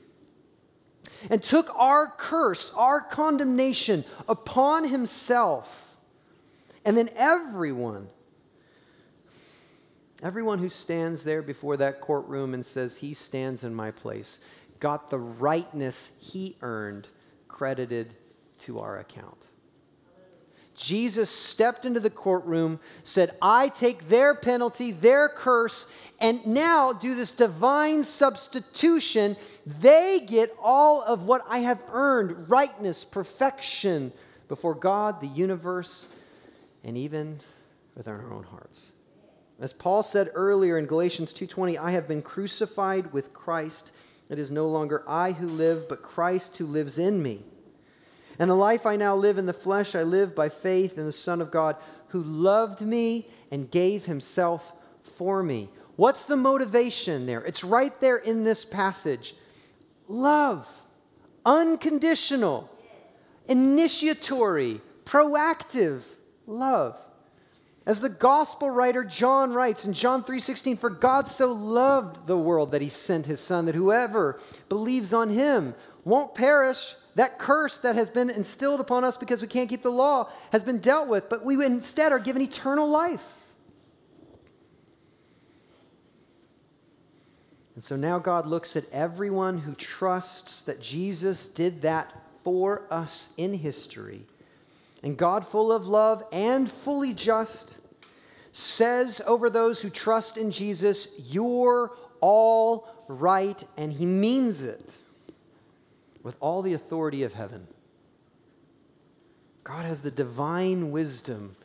and 1.29 1.43
took 1.43 1.69
our 1.75 2.07
curse, 2.17 2.73
our 2.75 3.01
condemnation 3.01 4.03
upon 4.27 4.85
himself, 4.85 5.95
And 6.83 6.97
then 6.97 7.09
everyone, 7.15 8.07
everyone 10.23 10.59
who 10.59 10.69
stands 10.69 11.23
there 11.23 11.41
before 11.41 11.77
that 11.77 12.01
courtroom 12.01 12.53
and 12.53 12.65
says, 12.65 12.97
He 12.97 13.13
stands 13.13 13.63
in 13.63 13.75
my 13.75 13.91
place, 13.91 14.43
got 14.79 15.09
the 15.09 15.19
rightness 15.19 16.17
he 16.21 16.55
earned 16.61 17.07
credited 17.47 18.15
to 18.59 18.79
our 18.79 18.97
account. 18.97 19.47
Jesus 20.81 21.29
stepped 21.29 21.85
into 21.85 21.99
the 21.99 22.09
courtroom, 22.09 22.79
said, 23.03 23.35
I 23.41 23.69
take 23.69 24.09
their 24.09 24.33
penalty, 24.33 24.91
their 24.91 25.29
curse, 25.29 25.93
and 26.19 26.45
now 26.45 26.91
do 26.91 27.13
this 27.13 27.31
divine 27.31 28.03
substitution. 28.03 29.37
They 29.65 30.25
get 30.25 30.51
all 30.61 31.03
of 31.03 31.27
what 31.27 31.45
I 31.47 31.59
have 31.59 31.81
earned 31.91 32.49
rightness, 32.49 33.03
perfection 33.03 34.11
before 34.47 34.73
God, 34.73 35.21
the 35.21 35.27
universe, 35.27 36.15
and 36.83 36.97
even 36.97 37.39
within 37.95 38.13
our 38.13 38.33
own 38.33 38.43
hearts. 38.43 38.91
As 39.59 39.73
Paul 39.73 40.01
said 40.01 40.31
earlier 40.33 40.79
in 40.79 40.87
Galatians 40.87 41.33
2:20, 41.33 41.77
I 41.77 41.91
have 41.91 42.07
been 42.07 42.23
crucified 42.23 43.13
with 43.13 43.33
Christ. 43.33 43.91
It 44.29 44.39
is 44.39 44.49
no 44.49 44.67
longer 44.67 45.03
I 45.07 45.33
who 45.33 45.45
live, 45.47 45.87
but 45.87 46.01
Christ 46.01 46.57
who 46.57 46.65
lives 46.65 46.97
in 46.97 47.21
me. 47.21 47.43
And 48.39 48.49
the 48.49 48.55
life 48.55 48.85
I 48.85 48.95
now 48.95 49.15
live 49.15 49.37
in 49.37 49.45
the 49.45 49.53
flesh, 49.53 49.95
I 49.95 50.03
live 50.03 50.35
by 50.35 50.49
faith 50.49 50.97
in 50.97 51.05
the 51.05 51.11
Son 51.11 51.41
of 51.41 51.51
God 51.51 51.75
who 52.09 52.23
loved 52.23 52.81
me 52.81 53.27
and 53.51 53.71
gave 53.71 54.05
himself 54.05 54.73
for 55.03 55.43
me. 55.43 55.69
What's 55.95 56.25
the 56.25 56.37
motivation 56.37 57.25
there? 57.25 57.41
It's 57.41 57.63
right 57.63 57.99
there 58.01 58.17
in 58.17 58.43
this 58.43 58.65
passage. 58.65 59.35
Love, 60.07 60.67
unconditional, 61.45 62.69
initiatory, 63.47 64.81
proactive 65.05 66.03
love. 66.47 66.97
As 67.85 67.99
the 67.99 68.09
gospel 68.09 68.69
writer 68.69 69.03
John 69.03 69.53
writes 69.53 69.85
in 69.85 69.93
John 69.93 70.23
3:16, 70.23 70.77
for 70.77 70.89
God 70.89 71.27
so 71.27 71.51
loved 71.51 72.27
the 72.27 72.37
world 72.37 72.71
that 72.71 72.81
he 72.81 72.89
sent 72.89 73.25
his 73.25 73.39
son 73.39 73.65
that 73.65 73.75
whoever 73.75 74.39
believes 74.69 75.13
on 75.13 75.29
him 75.29 75.75
won't 76.05 76.35
perish 76.35 76.95
that 77.15 77.39
curse 77.39 77.77
that 77.79 77.95
has 77.95 78.09
been 78.09 78.29
instilled 78.29 78.79
upon 78.79 79.03
us 79.03 79.17
because 79.17 79.41
we 79.41 79.47
can't 79.47 79.69
keep 79.69 79.83
the 79.83 79.91
law 79.91 80.29
has 80.51 80.63
been 80.63 80.79
dealt 80.79 81.07
with, 81.07 81.29
but 81.29 81.43
we 81.43 81.63
instead 81.65 82.11
are 82.11 82.19
given 82.19 82.41
eternal 82.41 82.87
life. 82.87 83.25
And 87.75 87.83
so 87.83 87.95
now 87.95 88.19
God 88.19 88.45
looks 88.45 88.75
at 88.75 88.85
everyone 88.91 89.59
who 89.59 89.73
trusts 89.75 90.61
that 90.63 90.81
Jesus 90.81 91.47
did 91.47 91.81
that 91.81 92.13
for 92.43 92.83
us 92.91 93.33
in 93.37 93.53
history. 93.53 94.21
And 95.03 95.17
God, 95.17 95.45
full 95.45 95.71
of 95.71 95.87
love 95.87 96.23
and 96.31 96.69
fully 96.69 97.13
just, 97.13 97.81
says 98.53 99.21
over 99.25 99.49
those 99.49 99.81
who 99.81 99.89
trust 99.89 100.37
in 100.37 100.51
Jesus, 100.51 101.07
You're 101.29 101.91
all 102.19 102.87
right. 103.07 103.61
And 103.77 103.91
he 103.91 104.05
means 104.05 104.61
it 104.61 104.99
with 106.23 106.35
all 106.39 106.61
the 106.61 106.73
authority 106.73 107.23
of 107.23 107.33
heaven. 107.33 107.67
God 109.63 109.85
has 109.85 110.01
the 110.01 110.11
divine 110.11 110.91
wisdom 110.91 111.55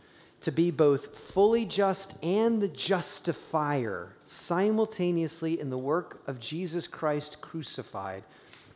to 0.43 0.53
be 0.53 0.71
both 0.71 1.17
fully 1.17 1.65
just 1.65 2.23
and 2.23 2.61
the 2.61 2.69
justifier 2.69 4.15
simultaneously 4.25 5.59
in 5.59 5.71
the 5.71 5.79
work 5.79 6.23
of 6.27 6.39
Jesus 6.39 6.87
Christ 6.87 7.41
crucified 7.41 8.23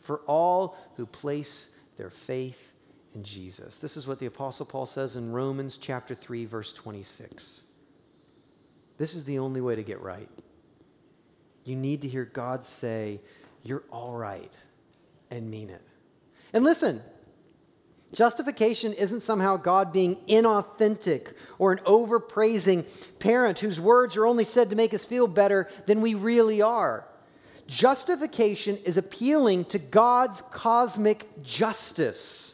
for 0.01 0.21
all 0.27 0.77
who 0.97 1.07
place 1.07 1.77
their 1.97 2.11
faith 2.11 2.75
in 3.15 3.23
Jesus. 3.23 3.79
This 3.79 3.97
is 3.97 4.07
what 4.07 4.19
the 4.19 4.27
apostle 4.27 4.67
Paul 4.67 4.87
says 4.87 5.17
in 5.17 5.33
Romans 5.33 5.77
chapter 5.77 6.15
3 6.15 6.47
verse 6.47 6.73
26. 6.73 7.63
This 8.97 9.15
is 9.15 9.25
the 9.25 9.39
only 9.39 9.61
way 9.61 9.77
to 9.77 9.83
get 9.83 10.01
right. 10.01 10.29
You 11.65 11.77
need 11.77 12.03
to 12.03 12.09
hear 12.09 12.25
God 12.25 12.65
say, 12.65 13.21
"You're 13.63 13.85
all 13.91 14.17
right." 14.17 14.53
And 15.31 15.51
mean 15.51 15.71
it. 15.71 15.83
And 16.53 16.65
listen, 16.65 17.01
justification 18.13 18.93
isn't 18.93 19.23
somehow 19.23 19.57
God 19.57 19.93
being 19.93 20.17
inauthentic 20.29 21.35
or 21.59 21.73
an 21.73 21.79
overpraising 21.85 22.85
parent 23.19 23.61
whose 23.61 23.81
words 23.81 24.17
are 24.17 24.27
only 24.27 24.45
said 24.45 24.71
to 24.71 24.77
make 24.77 24.93
us 24.93 25.05
feel 25.05 25.27
better 25.27 25.69
than 25.87 26.01
we 26.01 26.15
really 26.15 26.61
are. 26.61 27.07
Justification 27.67 28.79
is 28.85 28.97
appealing 28.97 29.65
to 29.67 29.79
God's 29.79 30.43
cosmic 30.43 31.43
justice 31.43 32.51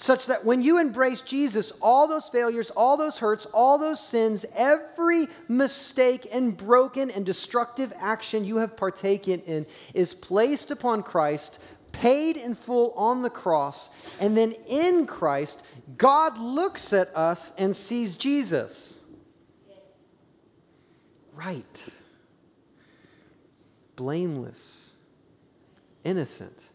such 0.00 0.28
that 0.28 0.46
when 0.46 0.62
you 0.62 0.80
embrace 0.80 1.20
Jesus, 1.20 1.72
all 1.82 2.08
those 2.08 2.30
failures, 2.30 2.70
all 2.70 2.96
those 2.96 3.18
hurts, 3.18 3.44
all 3.44 3.76
those 3.76 4.00
sins, 4.00 4.46
every 4.56 5.28
mistake 5.46 6.26
and 6.32 6.56
broken 6.56 7.10
and 7.10 7.26
destructive 7.26 7.92
action 8.00 8.46
you 8.46 8.56
have 8.56 8.78
partaken 8.78 9.40
in 9.42 9.66
is 9.92 10.14
placed 10.14 10.70
upon 10.70 11.02
Christ 11.02 11.60
paid 12.00 12.38
in 12.38 12.54
full 12.54 12.94
on 12.96 13.20
the 13.20 13.28
cross, 13.28 13.90
and 14.22 14.34
then 14.34 14.52
in 14.66 15.06
Christ, 15.06 15.62
God 15.98 16.38
looks 16.38 16.94
at 16.94 17.08
us 17.14 17.54
and 17.56 17.76
sees 17.76 18.16
Jesus. 18.16 19.04
Yes. 19.68 19.76
Right. 21.34 21.88
Blameless. 23.96 24.94
Innocent. 26.02 26.68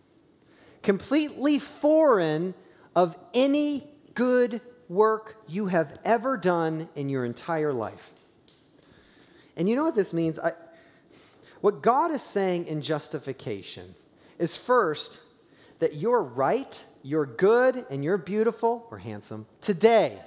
Completely 0.83 1.57
foreign 1.57 2.53
of 2.95 3.17
any 3.33 3.83
good 4.13 4.61
work 4.88 5.38
you 5.47 5.65
have 5.65 5.97
ever 6.05 6.38
done 6.38 6.88
in 6.95 7.09
your 7.09 7.25
entire 7.25 7.73
life. 7.73 8.11
And 9.57 9.67
you 9.67 9.75
know 9.75 9.85
what 9.85 9.95
this 9.95 10.13
means? 10.13 10.38
I, 10.38 10.51
what 11.61 11.81
God 11.81 12.11
is 12.11 12.21
saying 12.21 12.67
in 12.67 12.83
justification 12.83 13.95
is 14.39 14.57
first 14.57 15.19
that 15.79 15.95
you're 15.95 16.23
right, 16.23 16.83
you're 17.03 17.25
good, 17.25 17.85
and 17.89 18.03
you're 18.03 18.17
beautiful 18.17 18.87
or 18.91 18.97
handsome 18.97 19.45
today. 19.61 20.19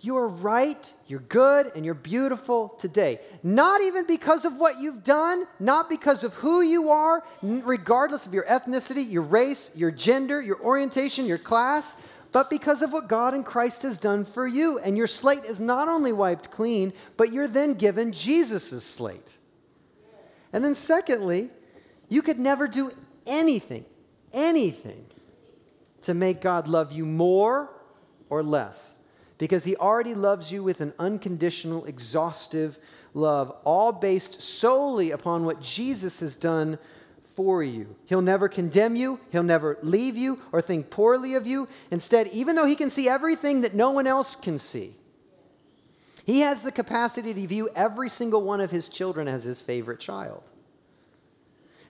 You're 0.00 0.28
right, 0.28 0.92
you're 1.08 1.18
good, 1.18 1.72
and 1.74 1.84
you're 1.84 1.94
beautiful 1.94 2.68
today. 2.78 3.18
Not 3.42 3.80
even 3.80 4.06
because 4.06 4.44
of 4.44 4.56
what 4.56 4.78
you've 4.78 5.02
done, 5.02 5.46
not 5.58 5.88
because 5.88 6.22
of 6.22 6.32
who 6.34 6.62
you 6.62 6.90
are, 6.90 7.24
regardless 7.42 8.24
of 8.24 8.32
your 8.32 8.44
ethnicity, 8.44 9.10
your 9.10 9.22
race, 9.22 9.76
your 9.76 9.90
gender, 9.90 10.40
your 10.40 10.60
orientation, 10.60 11.26
your 11.26 11.38
class, 11.38 12.00
but 12.30 12.50
because 12.50 12.82
of 12.82 12.92
what 12.92 13.08
God 13.08 13.34
and 13.34 13.44
Christ 13.44 13.82
has 13.82 13.98
done 13.98 14.24
for 14.24 14.46
you. 14.46 14.78
And 14.78 14.96
your 14.96 15.08
slate 15.08 15.44
is 15.44 15.58
not 15.58 15.88
only 15.88 16.12
wiped 16.12 16.52
clean, 16.52 16.92
but 17.16 17.32
you're 17.32 17.48
then 17.48 17.74
given 17.74 18.12
Jesus' 18.12 18.84
slate. 18.84 19.32
And 20.52 20.64
then, 20.64 20.74
secondly, 20.74 21.50
you 22.08 22.22
could 22.22 22.38
never 22.38 22.68
do 22.68 22.90
anything, 23.26 23.84
anything 24.32 25.06
to 26.02 26.14
make 26.14 26.40
God 26.40 26.68
love 26.68 26.92
you 26.92 27.04
more 27.04 27.70
or 28.28 28.42
less 28.42 28.94
because 29.38 29.64
he 29.64 29.76
already 29.76 30.14
loves 30.14 30.50
you 30.50 30.62
with 30.62 30.80
an 30.80 30.92
unconditional, 30.98 31.84
exhaustive 31.84 32.78
love, 33.12 33.54
all 33.64 33.92
based 33.92 34.40
solely 34.40 35.10
upon 35.10 35.44
what 35.44 35.60
Jesus 35.60 36.20
has 36.20 36.36
done 36.36 36.78
for 37.34 37.62
you. 37.62 37.94
He'll 38.06 38.22
never 38.22 38.48
condemn 38.48 38.96
you, 38.96 39.20
he'll 39.30 39.42
never 39.42 39.78
leave 39.82 40.16
you 40.16 40.40
or 40.52 40.60
think 40.60 40.90
poorly 40.90 41.34
of 41.34 41.46
you. 41.46 41.68
Instead, 41.90 42.28
even 42.28 42.56
though 42.56 42.66
he 42.66 42.76
can 42.76 42.88
see 42.88 43.08
everything 43.08 43.60
that 43.60 43.74
no 43.74 43.90
one 43.90 44.06
else 44.06 44.36
can 44.36 44.58
see, 44.58 44.94
he 46.24 46.40
has 46.40 46.62
the 46.62 46.72
capacity 46.72 47.34
to 47.34 47.46
view 47.46 47.68
every 47.76 48.08
single 48.08 48.42
one 48.42 48.60
of 48.60 48.70
his 48.70 48.88
children 48.88 49.28
as 49.28 49.44
his 49.44 49.60
favorite 49.60 50.00
child. 50.00 50.42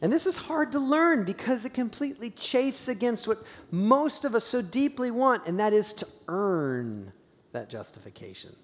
And 0.03 0.13
this 0.13 0.27
is 0.27 0.37
hard 0.37 0.73
to 0.73 0.79
learn 0.79 1.25
because 1.25 1.65
it 1.65 1.73
completely 1.73 2.31
chafes 2.31 2.89
against 2.89 3.27
what 3.27 3.39
most 3.71 4.25
of 4.25 4.35
us 4.35 4.45
so 4.45 4.61
deeply 4.61 5.11
want, 5.11 5.47
and 5.47 5.59
that 5.59 5.73
is 5.73 5.93
to 5.95 6.07
earn 6.29 7.13
that 7.53 7.71
justification. 7.71 8.55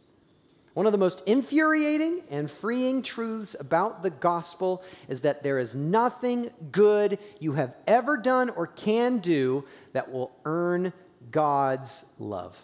One 0.75 0.87
of 0.87 0.93
the 0.93 0.99
most 0.99 1.23
infuriating 1.27 2.23
and 2.31 2.51
freeing 2.51 3.03
truths 3.03 3.55
about 3.59 4.03
the 4.03 4.11
gospel 4.11 4.83
is 5.09 5.21
that 5.23 5.43
there 5.43 5.59
is 5.59 5.75
nothing 5.75 6.51
good 6.71 7.19
you 7.41 7.53
have 7.53 7.75
ever 7.87 8.17
done 8.17 8.51
or 8.51 8.67
can 8.67 9.19
do 9.19 9.65
that 9.93 10.11
will 10.11 10.33
earn 10.45 10.93
God's 11.31 12.13
love. 12.19 12.63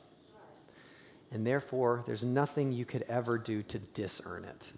And 1.30 1.46
therefore, 1.46 2.02
there's 2.06 2.24
nothing 2.24 2.72
you 2.72 2.86
could 2.86 3.04
ever 3.08 3.36
do 3.36 3.62
to 3.64 3.78
disearn 3.78 4.44
it. 4.44 4.72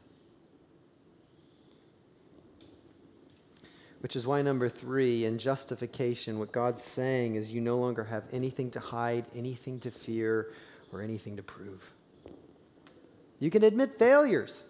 Which 4.01 4.17
is 4.17 4.27
why, 4.27 4.41
number 4.43 4.69
three, 4.69 5.27
in 5.27 5.39
justification, 5.39 6.39
what 6.39 6.53
God's 6.53 6.83
saying 6.83 7.35
is 7.35 7.53
you 7.53 7.61
no 7.61 7.79
longer 7.79 8.05
have 8.05 8.25
anything 8.33 8.71
to 8.73 8.81
hide, 8.81 9.27
anything 9.35 9.79
to 9.81 9.91
fear, 9.91 10.53
or 10.93 11.03
anything 11.03 11.37
to 11.37 11.43
prove. 11.43 11.93
You 13.39 13.51
can 13.51 13.63
admit 13.63 13.99
failures. 13.99 14.69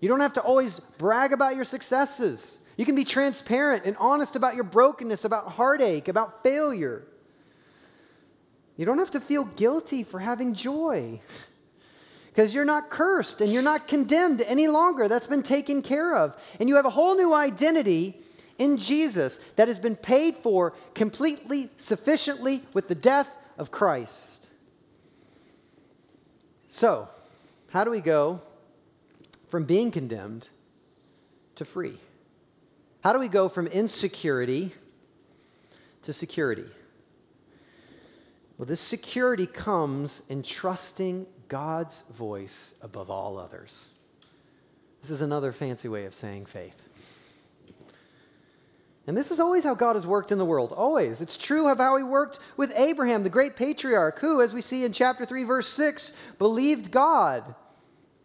You 0.00 0.08
don't 0.08 0.20
have 0.20 0.34
to 0.34 0.42
always 0.42 0.80
brag 0.80 1.32
about 1.32 1.56
your 1.56 1.64
successes. 1.64 2.64
You 2.76 2.84
can 2.84 2.94
be 2.94 3.04
transparent 3.04 3.84
and 3.84 3.96
honest 3.98 4.36
about 4.36 4.54
your 4.54 4.64
brokenness, 4.64 5.24
about 5.24 5.52
heartache, 5.52 6.08
about 6.08 6.42
failure. 6.42 7.04
You 8.76 8.86
don't 8.86 8.98
have 8.98 9.12
to 9.12 9.20
feel 9.20 9.44
guilty 9.44 10.02
for 10.04 10.18
having 10.18 10.54
joy 10.54 11.20
because 12.34 12.52
you're 12.52 12.64
not 12.64 12.90
cursed 12.90 13.40
and 13.40 13.52
you're 13.52 13.62
not 13.62 13.86
condemned 13.86 14.42
any 14.42 14.66
longer. 14.66 15.06
That's 15.06 15.28
been 15.28 15.44
taken 15.44 15.82
care 15.82 16.16
of. 16.16 16.36
And 16.58 16.68
you 16.68 16.74
have 16.74 16.84
a 16.84 16.90
whole 16.90 17.14
new 17.14 17.32
identity 17.32 18.16
in 18.58 18.76
Jesus 18.76 19.38
that 19.54 19.68
has 19.68 19.78
been 19.78 19.94
paid 19.94 20.34
for 20.34 20.72
completely, 20.94 21.70
sufficiently 21.76 22.62
with 22.74 22.88
the 22.88 22.96
death 22.96 23.32
of 23.56 23.70
Christ. 23.70 24.48
So, 26.68 27.08
how 27.70 27.84
do 27.84 27.90
we 27.90 28.00
go 28.00 28.40
from 29.48 29.62
being 29.62 29.92
condemned 29.92 30.48
to 31.54 31.64
free? 31.64 31.98
How 33.04 33.12
do 33.12 33.20
we 33.20 33.28
go 33.28 33.48
from 33.48 33.68
insecurity 33.68 34.72
to 36.02 36.12
security? 36.12 36.64
Well, 38.58 38.66
this 38.66 38.80
security 38.80 39.46
comes 39.46 40.26
in 40.28 40.42
trusting 40.42 41.26
God's 41.48 42.02
voice 42.08 42.78
above 42.82 43.10
all 43.10 43.38
others. 43.38 43.90
This 45.00 45.10
is 45.10 45.20
another 45.20 45.52
fancy 45.52 45.88
way 45.88 46.06
of 46.06 46.14
saying 46.14 46.46
faith. 46.46 46.80
And 49.06 49.16
this 49.16 49.30
is 49.30 49.38
always 49.38 49.64
how 49.64 49.74
God 49.74 49.96
has 49.96 50.06
worked 50.06 50.32
in 50.32 50.38
the 50.38 50.46
world. 50.46 50.72
Always. 50.72 51.20
It's 51.20 51.36
true 51.36 51.68
of 51.68 51.78
how 51.78 51.96
he 51.98 52.02
worked 52.02 52.38
with 52.56 52.72
Abraham, 52.74 53.22
the 53.22 53.28
great 53.28 53.54
patriarch, 53.54 54.18
who, 54.20 54.40
as 54.40 54.54
we 54.54 54.62
see 54.62 54.84
in 54.84 54.92
chapter 54.92 55.26
3, 55.26 55.44
verse 55.44 55.68
6, 55.68 56.16
believed 56.38 56.90
God. 56.90 57.54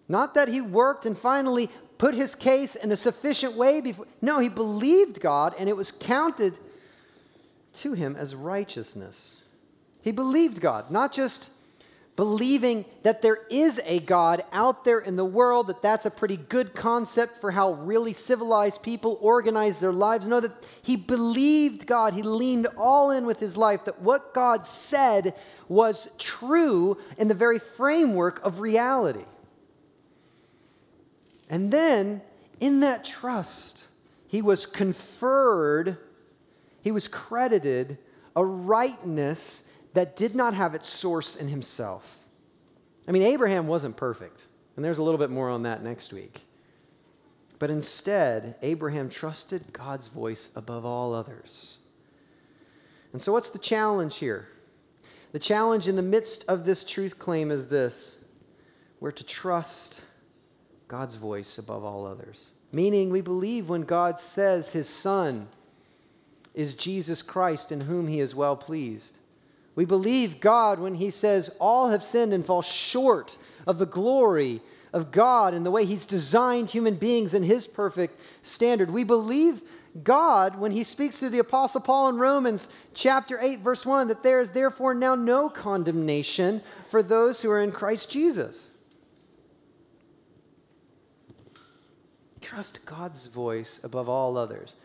Not 0.08 0.36
that 0.36 0.48
he 0.48 0.62
worked 0.62 1.06
and 1.06 1.18
finally 1.18 1.70
put 1.98 2.16
his 2.16 2.34
case 2.34 2.76
in 2.76 2.92
a 2.92 2.98
sufficient 2.98 3.56
way 3.56 3.82
before. 3.82 4.08
No, 4.22 4.40
he 4.40 4.50
believed 4.50 5.20
God 5.20 5.54
and 5.60 5.68
it 5.68 5.76
was 5.76 5.92
counted 5.92 6.54
to 7.74 7.94
him 7.94 8.16
as 8.16 8.34
righteousness. 8.34 9.44
He 10.02 10.12
believed 10.12 10.62
God, 10.62 10.90
not 10.90 11.12
just 11.12 11.52
believing 12.20 12.84
that 13.04 13.22
there 13.22 13.38
is 13.50 13.80
a 13.86 13.98
God 14.00 14.44
out 14.52 14.84
there 14.84 15.00
in 15.00 15.16
the 15.16 15.24
world, 15.24 15.68
that 15.68 15.82
that's 15.82 16.06
a 16.06 16.12
pretty 16.12 16.36
good 16.36 16.76
concept 16.76 17.40
for 17.40 17.50
how 17.50 17.72
really 17.76 18.12
civilized 18.12 18.84
people 18.84 19.18
organize 19.22 19.80
their 19.80 19.94
lives. 19.94 20.28
No, 20.28 20.42
that 20.42 20.52
he 20.82 20.98
believed 20.98 21.88
God. 21.88 22.14
He 22.14 22.22
leaned 22.22 22.68
all 22.78 23.12
in 23.12 23.26
with 23.26 23.40
his 23.40 23.56
life, 23.56 23.86
that 23.86 24.02
what 24.02 24.34
God 24.34 24.66
said 24.66 25.34
was 25.70 26.14
true 26.18 26.98
in 27.18 27.30
the 27.30 27.34
very 27.34 27.58
framework 27.58 28.46
of 28.46 28.60
reality. 28.60 29.24
And 31.50 31.72
then, 31.72 32.22
in 32.60 32.82
that 32.82 33.06
trust, 33.06 33.88
he 34.28 34.42
was 34.42 34.66
conferred, 34.66 35.96
he 36.82 36.92
was 36.92 37.08
credited 37.08 37.98
a 38.36 38.44
rightness 38.44 39.69
that 40.00 40.16
did 40.16 40.34
not 40.34 40.54
have 40.54 40.76
its 40.76 40.88
source 40.88 41.36
in 41.36 41.50
himself. 41.50 42.24
I 43.06 43.12
mean, 43.12 43.22
Abraham 43.22 43.68
wasn't 43.68 43.98
perfect, 43.98 44.46
and 44.78 44.86
there's 44.86 44.98
a 44.98 45.04
little 45.04 45.18
bit 45.18 45.30
more 45.30 45.50
on 45.50 45.64
that 45.64 45.84
next 45.84 46.14
week. 46.14 46.40
But 47.60 47.70
instead, 47.70 48.56
Abraham 48.62 49.10
trusted 49.10 49.74
God's 49.74 50.08
voice 50.08 50.56
above 50.56 50.86
all 50.86 51.14
others. 51.14 51.80
And 53.12 53.22
so, 53.22 53.34
what's 53.34 53.50
the 53.50 53.60
challenge 53.60 54.20
here? 54.20 54.48
The 55.34 55.40
challenge 55.40 55.90
in 55.90 55.98
the 55.98 56.02
midst 56.02 56.46
of 56.48 56.64
this 56.64 56.86
truth 56.86 57.20
claim 57.20 57.52
is 57.52 57.68
this 57.68 58.24
we're 59.02 59.12
to 59.12 59.26
trust 59.26 60.06
God's 60.88 61.16
voice 61.16 61.58
above 61.58 61.84
all 61.84 62.08
others. 62.08 62.52
Meaning, 62.72 63.10
we 63.10 63.20
believe 63.20 63.68
when 63.68 63.82
God 63.82 64.18
says 64.18 64.72
his 64.72 64.88
Son 64.88 65.50
is 66.54 66.74
Jesus 66.74 67.22
Christ 67.22 67.74
in 67.74 67.82
whom 67.82 68.08
he 68.08 68.22
is 68.22 68.34
well 68.34 68.56
pleased. 68.56 69.18
We 69.76 69.86
believe 69.86 70.40
God 70.40 70.80
when 70.80 70.96
He 70.96 71.10
says, 71.10 71.56
All 71.60 71.90
have 71.90 72.04
sinned 72.04 72.34
and 72.34 72.46
fall 72.46 72.62
short 72.62 73.38
of 73.66 73.80
the 73.80 73.86
glory 73.86 74.62
of 74.92 75.12
God 75.12 75.54
and 75.54 75.66
the 75.66 75.72
way 75.72 75.86
He's 75.86 76.06
designed 76.06 76.72
human 76.72 76.96
beings 76.96 77.34
in 77.34 77.44
His 77.44 77.68
perfect 77.68 78.20
standard. 78.42 78.92
We 78.92 79.04
believe 79.04 79.62
God 80.04 80.60
when 80.60 80.72
He 80.72 80.84
speaks 80.84 81.20
through 81.20 81.30
the 81.30 81.40
Apostle 81.40 81.82
Paul 81.82 82.10
in 82.10 82.18
Romans 82.18 82.72
chapter 82.94 83.40
8, 83.42 83.60
verse 83.60 83.86
1, 83.86 84.08
that 84.08 84.24
there 84.24 84.42
is 84.42 84.52
therefore 84.52 84.94
now 84.94 85.16
no 85.16 85.50
condemnation 85.50 86.62
for 86.90 87.02
those 87.02 87.42
who 87.42 87.50
are 87.50 87.62
in 87.62 87.72
Christ 87.72 88.12
Jesus. 88.12 88.72
Trust 92.42 92.86
God's 92.86 93.28
voice 93.28 93.80
above 93.84 94.10
all 94.10 94.38
others. 94.38 94.76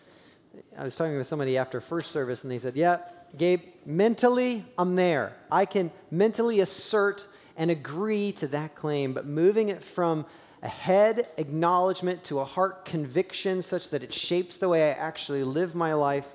I 0.78 0.84
was 0.84 0.96
talking 0.96 1.16
with 1.16 1.26
somebody 1.26 1.56
after 1.56 1.80
first 1.80 2.10
service, 2.10 2.42
and 2.42 2.50
they 2.50 2.58
said, 2.58 2.76
Yeah, 2.76 2.98
Gabe, 3.36 3.62
mentally, 3.84 4.64
I'm 4.78 4.96
there. 4.96 5.32
I 5.50 5.66
can 5.66 5.90
mentally 6.10 6.60
assert 6.60 7.26
and 7.56 7.70
agree 7.70 8.32
to 8.32 8.48
that 8.48 8.74
claim, 8.74 9.12
but 9.12 9.26
moving 9.26 9.68
it 9.68 9.82
from 9.82 10.26
a 10.62 10.68
head 10.68 11.28
acknowledgement 11.36 12.24
to 12.24 12.40
a 12.40 12.44
heart 12.44 12.84
conviction 12.84 13.62
such 13.62 13.90
that 13.90 14.02
it 14.02 14.12
shapes 14.12 14.56
the 14.56 14.68
way 14.68 14.90
I 14.90 14.92
actually 14.94 15.44
live 15.44 15.74
my 15.74 15.94
life, 15.94 16.26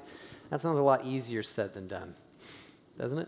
that 0.49 0.61
sounds 0.61 0.77
a 0.77 0.83
lot 0.83 1.05
easier 1.05 1.43
said 1.43 1.73
than 1.73 1.87
done, 1.87 2.13
doesn't 2.97 3.19
it? 3.19 3.27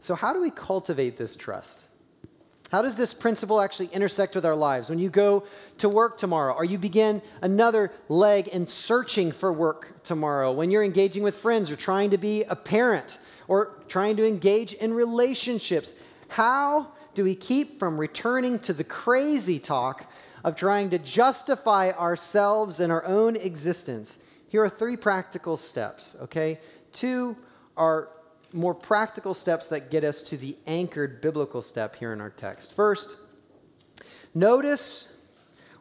So, 0.00 0.14
how 0.14 0.32
do 0.32 0.40
we 0.40 0.50
cultivate 0.50 1.16
this 1.16 1.36
trust? 1.36 1.87
How 2.70 2.82
does 2.82 2.96
this 2.96 3.14
principle 3.14 3.60
actually 3.62 3.88
intersect 3.92 4.34
with 4.34 4.44
our 4.44 4.54
lives? 4.54 4.90
When 4.90 4.98
you 4.98 5.08
go 5.08 5.44
to 5.78 5.88
work 5.88 6.18
tomorrow, 6.18 6.52
or 6.52 6.64
you 6.64 6.76
begin 6.76 7.22
another 7.40 7.90
leg 8.10 8.48
in 8.48 8.66
searching 8.66 9.32
for 9.32 9.50
work 9.52 10.02
tomorrow, 10.04 10.52
when 10.52 10.70
you're 10.70 10.84
engaging 10.84 11.22
with 11.22 11.36
friends 11.36 11.70
or 11.70 11.76
trying 11.76 12.10
to 12.10 12.18
be 12.18 12.42
a 12.44 12.54
parent 12.54 13.18
or 13.46 13.72
trying 13.88 14.16
to 14.16 14.26
engage 14.26 14.74
in 14.74 14.92
relationships, 14.92 15.94
how 16.28 16.88
do 17.14 17.24
we 17.24 17.34
keep 17.34 17.78
from 17.78 17.98
returning 17.98 18.58
to 18.58 18.74
the 18.74 18.84
crazy 18.84 19.58
talk 19.58 20.10
of 20.44 20.54
trying 20.54 20.90
to 20.90 20.98
justify 20.98 21.90
ourselves 21.92 22.80
and 22.80 22.92
our 22.92 23.04
own 23.06 23.34
existence? 23.34 24.18
Here 24.50 24.62
are 24.62 24.68
three 24.68 24.96
practical 24.96 25.56
steps, 25.56 26.16
okay? 26.20 26.60
Two 26.92 27.34
are 27.78 28.10
more 28.52 28.74
practical 28.74 29.34
steps 29.34 29.66
that 29.66 29.90
get 29.90 30.04
us 30.04 30.22
to 30.22 30.36
the 30.36 30.56
anchored 30.66 31.20
biblical 31.20 31.62
step 31.62 31.96
here 31.96 32.12
in 32.12 32.20
our 32.20 32.30
text. 32.30 32.72
First, 32.72 33.16
notice 34.34 35.16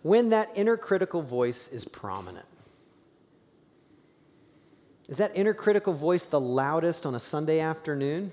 when 0.01 0.30
that 0.30 0.49
inner 0.56 0.77
critical 0.77 1.21
voice 1.21 1.71
is 1.71 1.86
prominent. 1.86 2.45
Is 5.08 5.17
that 5.17 5.32
inner 5.36 5.53
critical 5.53 5.93
voice 5.93 6.25
the 6.25 6.39
loudest 6.39 7.06
on 7.06 7.15
a 7.15 7.19
Sunday 7.19 7.60
afternoon 7.60 8.32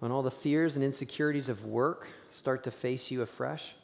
when 0.00 0.10
all 0.10 0.22
the 0.22 0.30
fears 0.30 0.76
and 0.76 0.84
insecurities 0.84 1.48
of 1.48 1.64
work 1.64 2.08
start 2.30 2.64
to 2.64 2.70
face 2.70 3.10
you 3.10 3.22
afresh? 3.22 3.74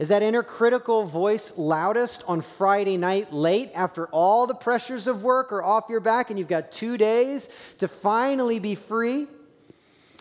Is 0.00 0.08
that 0.08 0.22
inner 0.22 0.42
critical 0.42 1.04
voice 1.04 1.58
loudest 1.58 2.24
on 2.26 2.40
Friday 2.40 2.96
night 2.96 3.34
late 3.34 3.70
after 3.74 4.06
all 4.06 4.46
the 4.46 4.54
pressures 4.54 5.06
of 5.06 5.22
work 5.22 5.52
are 5.52 5.62
off 5.62 5.90
your 5.90 6.00
back 6.00 6.30
and 6.30 6.38
you've 6.38 6.48
got 6.48 6.72
two 6.72 6.96
days 6.96 7.50
to 7.76 7.86
finally 7.86 8.58
be 8.58 8.74
free? 8.74 9.26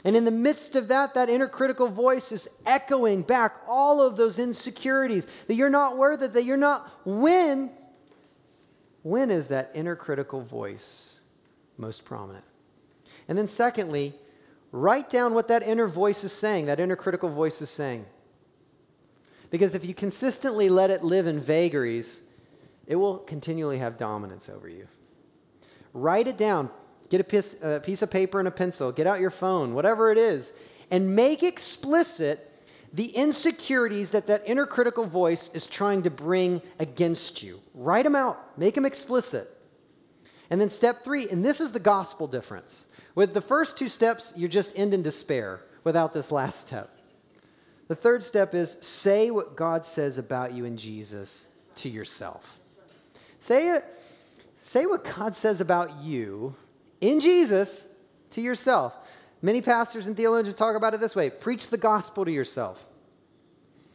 And 0.04 0.18
in 0.18 0.26
the 0.26 0.32
midst 0.32 0.76
of 0.76 0.90
that, 0.90 1.14
that 1.14 1.30
inner 1.30 1.48
critical 1.48 1.88
voice 1.88 2.34
is 2.34 2.50
echoing 2.66 3.22
back 3.22 3.56
all 3.70 4.02
of 4.02 4.18
those 4.18 4.38
insecurities 4.38 5.30
that 5.48 5.56
you're 5.56 5.70
not 5.70 5.96
worth 5.96 6.22
it, 6.24 6.34
that 6.34 6.44
you're 6.44 6.58
not. 6.58 6.92
When? 7.06 7.72
When 9.02 9.32
is 9.32 9.48
that 9.48 9.72
inner 9.74 9.96
critical 9.96 10.42
voice 10.42 11.22
most 11.78 12.04
prominent? 12.04 12.44
And 13.30 13.38
then, 13.38 13.48
secondly, 13.48 14.14
write 14.74 15.10
down 15.10 15.34
what 15.34 15.48
that 15.48 15.64
inner 15.64 15.88
voice 15.88 16.26
is 16.26 16.34
saying, 16.34 16.66
that 16.66 16.82
inner 16.82 16.98
critical 16.98 17.30
voice 17.30 17.62
is 17.62 17.70
saying. 17.70 18.06
Because 19.50 19.74
if 19.74 19.84
you 19.86 19.94
consistently 19.94 20.70
let 20.70 20.90
it 20.90 21.04
live 21.04 21.28
in 21.28 21.42
vagaries, 21.42 22.30
it 22.86 22.96
will 22.96 23.18
continually 23.20 23.80
have 23.80 23.98
dominance 23.98 24.50
over 24.50 24.70
you. 24.70 24.88
Write 25.94 26.28
it 26.28 26.38
down. 26.38 26.70
Get 27.10 27.22
a 27.22 27.24
piece, 27.24 27.62
a 27.64 27.80
piece 27.80 28.02
of 28.02 28.12
paper 28.12 28.40
and 28.40 28.48
a 28.48 28.52
pencil. 28.52 28.92
Get 28.92 29.08
out 29.08 29.20
your 29.20 29.32
phone, 29.32 29.74
whatever 29.74 30.12
it 30.12 30.18
is, 30.18 30.54
and 30.92 31.16
make 31.16 31.42
explicit 31.42 32.46
the 32.94 33.08
insecurities 33.08 34.12
that 34.12 34.28
that 34.28 34.44
inner 34.46 34.66
critical 34.66 35.06
voice 35.06 35.54
is 35.54 35.68
trying 35.68 36.04
to 36.04 36.10
bring 36.10 36.62
against 36.80 37.44
you. 37.44 37.60
Write 37.74 38.04
them 38.04 38.16
out, 38.16 38.58
make 38.58 38.76
them 38.76 38.86
explicit. 38.86 39.48
And 40.50 40.60
then 40.60 40.70
step 40.70 41.04
three, 41.04 41.30
and 41.30 41.46
this 41.46 41.62
is 41.62 41.72
the 41.72 41.80
gospel 41.80 42.28
difference. 42.28 42.88
With 43.14 43.34
the 43.34 43.42
first 43.42 43.78
two 43.78 43.88
steps, 43.88 44.34
you 44.36 44.48
just 44.48 44.78
end 44.78 44.94
in 44.94 45.04
despair 45.04 45.62
without 45.84 46.14
this 46.14 46.32
last 46.32 46.68
step. 46.68 46.90
The 47.90 47.96
third 47.96 48.24
step 48.24 48.54
is 48.54 48.72
say 48.82 49.32
what 49.32 49.56
God 49.56 49.86
says 49.86 50.18
about 50.20 50.54
you 50.54 50.64
in 50.64 50.78
Jesus 50.78 51.50
to 51.78 51.90
yourself. 51.90 52.60
Say 53.40 53.72
it. 53.72 53.84
Say 54.60 54.86
what 54.86 55.04
God 55.04 55.36
says 55.36 55.60
about 55.60 56.04
you 56.04 56.56
in 57.02 57.20
Jesus 57.20 57.96
to 58.30 58.42
yourself. 58.42 58.96
Many 59.42 59.62
pastors 59.62 60.06
and 60.06 60.16
theologians 60.16 60.56
talk 60.56 60.76
about 60.76 60.94
it 60.94 61.00
this 61.00 61.16
way 61.16 61.32
preach 61.32 61.70
the 61.70 61.78
gospel 61.78 62.26
to 62.26 62.32
yourself. 62.32 62.86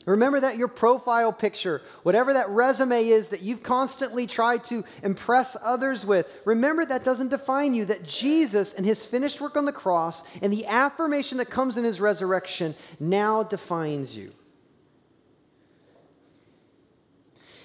Remember 0.06 0.38
that 0.38 0.58
your 0.58 0.68
profile 0.68 1.32
picture, 1.32 1.80
whatever 2.02 2.34
that 2.34 2.50
resume 2.50 3.08
is 3.08 3.28
that 3.28 3.40
you've 3.40 3.62
constantly 3.62 4.26
tried 4.26 4.62
to 4.64 4.84
impress 5.02 5.56
others 5.62 6.04
with, 6.04 6.30
remember 6.44 6.84
that 6.84 7.04
doesn't 7.04 7.30
define 7.30 7.72
you, 7.72 7.86
that 7.86 8.06
Jesus 8.06 8.74
and 8.74 8.84
his 8.84 9.06
finished 9.06 9.40
work 9.40 9.56
on 9.56 9.64
the 9.64 9.72
cross 9.72 10.22
and 10.42 10.52
the 10.52 10.66
affirmation 10.66 11.38
that 11.38 11.48
comes 11.48 11.78
in 11.78 11.84
his 11.84 12.00
resurrection 12.02 12.74
now 13.00 13.42
defines 13.42 14.16
you. 14.16 14.30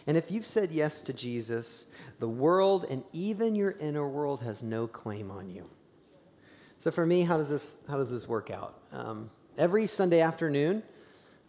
And 0.07 0.15
if 0.15 0.31
you've 0.31 0.45
said 0.45 0.71
yes 0.71 1.01
to 1.01 1.13
Jesus, 1.13 1.91
the 2.19 2.29
world 2.29 2.85
and 2.89 3.03
even 3.11 3.53
your 3.53 3.71
inner 3.81 4.07
world 4.07 4.41
has 4.41 4.63
no 4.63 4.87
claim 4.87 5.29
on 5.29 5.49
you. 5.49 5.69
So 6.77 6.89
for 6.89 7.05
me, 7.05 7.23
how 7.23 7.37
does 7.37 7.49
this, 7.49 7.83
how 7.89 7.97
does 7.97 8.09
this 8.11 8.29
work 8.29 8.49
out? 8.49 8.79
Um, 8.93 9.29
every 9.57 9.87
Sunday 9.87 10.21
afternoon, 10.21 10.83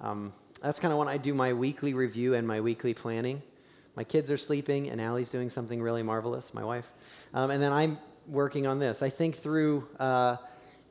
um, 0.00 0.32
that's 0.62 0.78
kind 0.78 0.92
of 0.92 0.98
when 0.98 1.08
I 1.08 1.16
do 1.16 1.32
my 1.32 1.52
weekly 1.52 1.94
review 1.94 2.34
and 2.34 2.46
my 2.46 2.60
weekly 2.60 2.94
planning. 2.94 3.42
My 3.96 4.04
kids 4.04 4.30
are 4.30 4.36
sleeping, 4.36 4.88
and 4.88 5.00
Allie's 5.00 5.30
doing 5.30 5.50
something 5.50 5.82
really 5.82 6.02
marvelous, 6.02 6.54
my 6.54 6.64
wife. 6.64 6.92
Um, 7.34 7.50
and 7.50 7.62
then 7.62 7.72
I'm 7.72 7.98
working 8.28 8.66
on 8.66 8.78
this. 8.78 9.02
I 9.02 9.10
think 9.10 9.36
through, 9.36 9.88
uh, 9.98 10.36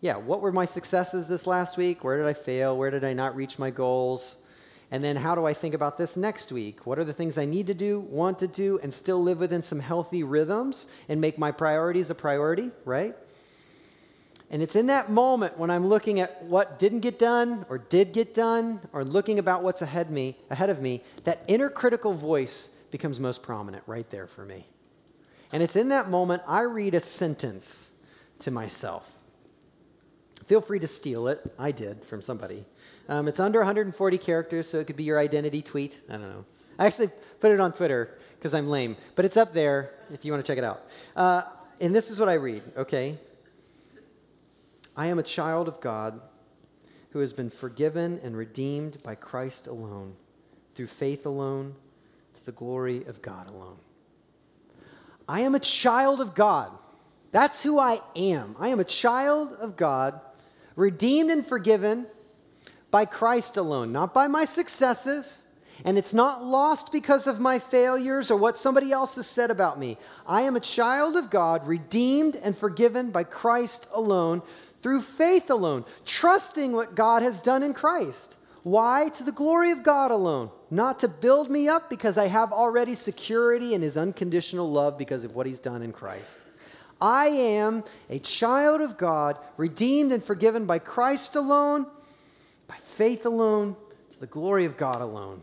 yeah, 0.01 0.17
what 0.17 0.41
were 0.41 0.51
my 0.51 0.65
successes 0.65 1.27
this 1.27 1.47
last 1.47 1.77
week? 1.77 2.03
Where 2.03 2.17
did 2.17 2.25
I 2.25 2.33
fail? 2.33 2.77
Where 2.77 2.91
did 2.91 3.03
I 3.03 3.13
not 3.13 3.35
reach 3.35 3.59
my 3.59 3.69
goals? 3.69 4.43
And 4.91 5.03
then 5.03 5.15
how 5.15 5.35
do 5.35 5.45
I 5.45 5.53
think 5.53 5.75
about 5.75 5.97
this 5.97 6.17
next 6.17 6.51
week? 6.51 6.85
What 6.87 6.97
are 6.97 7.03
the 7.03 7.13
things 7.13 7.37
I 7.37 7.45
need 7.45 7.67
to 7.67 7.75
do, 7.75 7.99
want 7.99 8.39
to 8.39 8.47
do, 8.47 8.79
and 8.81 8.91
still 8.91 9.21
live 9.21 9.39
within 9.39 9.61
some 9.61 9.79
healthy 9.79 10.23
rhythms 10.23 10.91
and 11.07 11.21
make 11.21 11.37
my 11.37 11.51
priorities 11.51 12.09
a 12.09 12.15
priority, 12.15 12.71
right? 12.85 13.15
And 14.51 14.63
it's 14.63 14.75
in 14.75 14.87
that 14.87 15.11
moment 15.11 15.57
when 15.57 15.69
I'm 15.69 15.87
looking 15.87 16.19
at 16.19 16.43
what 16.43 16.79
didn't 16.79 17.01
get 17.01 17.19
done 17.19 17.65
or 17.69 17.77
did 17.77 18.13
get 18.13 18.33
done 18.33 18.79
or 18.93 19.03
looking 19.03 19.37
about 19.37 19.61
what's 19.61 19.81
ahead 19.81 20.09
me, 20.09 20.37
ahead 20.49 20.69
of 20.69 20.81
me, 20.81 21.03
that 21.23 21.43
inner 21.47 21.69
critical 21.69 22.13
voice 22.13 22.75
becomes 22.89 23.19
most 23.19 23.43
prominent 23.43 23.83
right 23.85 24.09
there 24.09 24.25
for 24.25 24.45
me. 24.45 24.65
And 25.51 25.61
it's 25.61 25.75
in 25.75 25.89
that 25.89 26.09
moment 26.09 26.41
I 26.47 26.61
read 26.61 26.95
a 26.95 26.99
sentence 26.99 27.91
to 28.39 28.51
myself. 28.51 29.11
Feel 30.47 30.61
free 30.61 30.79
to 30.79 30.87
steal 30.87 31.27
it. 31.27 31.39
I 31.59 31.71
did 31.71 32.03
from 32.03 32.23
somebody. 32.23 32.65
Um, 33.07 33.27
it's 33.27 33.39
under 33.39 33.59
140 33.59 34.17
characters, 34.17 34.67
so 34.67 34.79
it 34.79 34.87
could 34.87 34.95
be 34.95 35.03
your 35.03 35.19
identity 35.19 35.61
tweet. 35.61 35.99
I 36.09 36.13
don't 36.13 36.21
know. 36.23 36.45
I 36.79 36.87
actually 36.87 37.09
put 37.39 37.51
it 37.51 37.59
on 37.59 37.71
Twitter 37.71 38.17
because 38.37 38.55
I'm 38.55 38.67
lame, 38.67 38.97
but 39.15 39.25
it's 39.25 39.37
up 39.37 39.53
there 39.53 39.91
if 40.11 40.25
you 40.25 40.31
want 40.31 40.43
to 40.43 40.49
check 40.49 40.57
it 40.57 40.63
out. 40.63 40.81
Uh, 41.15 41.43
and 41.81 41.93
this 41.93 42.09
is 42.09 42.19
what 42.19 42.29
I 42.29 42.33
read, 42.33 42.63
okay? 42.77 43.17
I 44.99 45.05
am 45.05 45.17
a 45.17 45.23
child 45.23 45.69
of 45.69 45.79
God 45.79 46.19
who 47.11 47.19
has 47.19 47.31
been 47.31 47.49
forgiven 47.49 48.19
and 48.21 48.35
redeemed 48.35 49.01
by 49.01 49.15
Christ 49.15 49.65
alone, 49.65 50.17
through 50.75 50.87
faith 50.87 51.25
alone, 51.25 51.75
to 52.33 52.45
the 52.45 52.51
glory 52.51 53.05
of 53.05 53.21
God 53.21 53.49
alone. 53.49 53.77
I 55.25 55.39
am 55.39 55.55
a 55.55 55.59
child 55.61 56.19
of 56.19 56.35
God. 56.35 56.73
That's 57.31 57.63
who 57.63 57.79
I 57.79 58.01
am. 58.13 58.57
I 58.59 58.67
am 58.67 58.81
a 58.81 58.83
child 58.83 59.53
of 59.53 59.77
God, 59.77 60.19
redeemed 60.75 61.31
and 61.31 61.45
forgiven 61.45 62.05
by 62.91 63.05
Christ 63.05 63.55
alone, 63.55 63.93
not 63.93 64.13
by 64.13 64.27
my 64.27 64.43
successes. 64.43 65.45
And 65.85 65.97
it's 65.97 66.13
not 66.13 66.43
lost 66.43 66.91
because 66.91 67.25
of 67.25 67.39
my 67.39 67.57
failures 67.57 68.29
or 68.29 68.37
what 68.37 68.57
somebody 68.57 68.91
else 68.91 69.15
has 69.15 69.27
said 69.27 69.49
about 69.49 69.79
me. 69.79 69.95
I 70.27 70.41
am 70.41 70.57
a 70.57 70.59
child 70.59 71.15
of 71.15 71.29
God, 71.29 71.65
redeemed 71.65 72.35
and 72.35 72.57
forgiven 72.57 73.11
by 73.11 73.23
Christ 73.23 73.87
alone, 73.93 74.41
through 74.81 75.01
faith 75.01 75.49
alone, 75.49 75.85
trusting 76.05 76.73
what 76.73 76.95
God 76.95 77.21
has 77.21 77.41
done 77.41 77.63
in 77.63 77.73
Christ. 77.73 78.35
Why? 78.63 79.09
To 79.09 79.23
the 79.23 79.31
glory 79.31 79.71
of 79.71 79.83
God 79.83 80.11
alone, 80.11 80.51
not 80.69 80.99
to 80.99 81.07
build 81.07 81.49
me 81.49 81.67
up 81.67 81.89
because 81.89 82.17
I 82.17 82.27
have 82.27 82.51
already 82.51 82.95
security 82.95 83.73
in 83.73 83.81
His 83.81 83.97
unconditional 83.97 84.69
love 84.69 84.97
because 84.97 85.23
of 85.23 85.35
what 85.35 85.45
He's 85.45 85.59
done 85.59 85.81
in 85.81 85.93
Christ. 85.93 86.39
I 87.01 87.27
am 87.27 87.83
a 88.09 88.19
child 88.19 88.81
of 88.81 88.97
God, 88.97 89.37
redeemed 89.55 90.11
and 90.11 90.23
forgiven 90.23 90.65
by 90.65 90.79
Christ 90.79 91.35
alone, 91.35 91.85
by 92.67 92.75
faith 92.75 93.25
alone, 93.25 93.77
to 94.11 94.19
the 94.19 94.27
glory 94.27 94.65
of 94.65 94.75
God 94.75 94.99
alone. 94.99 95.41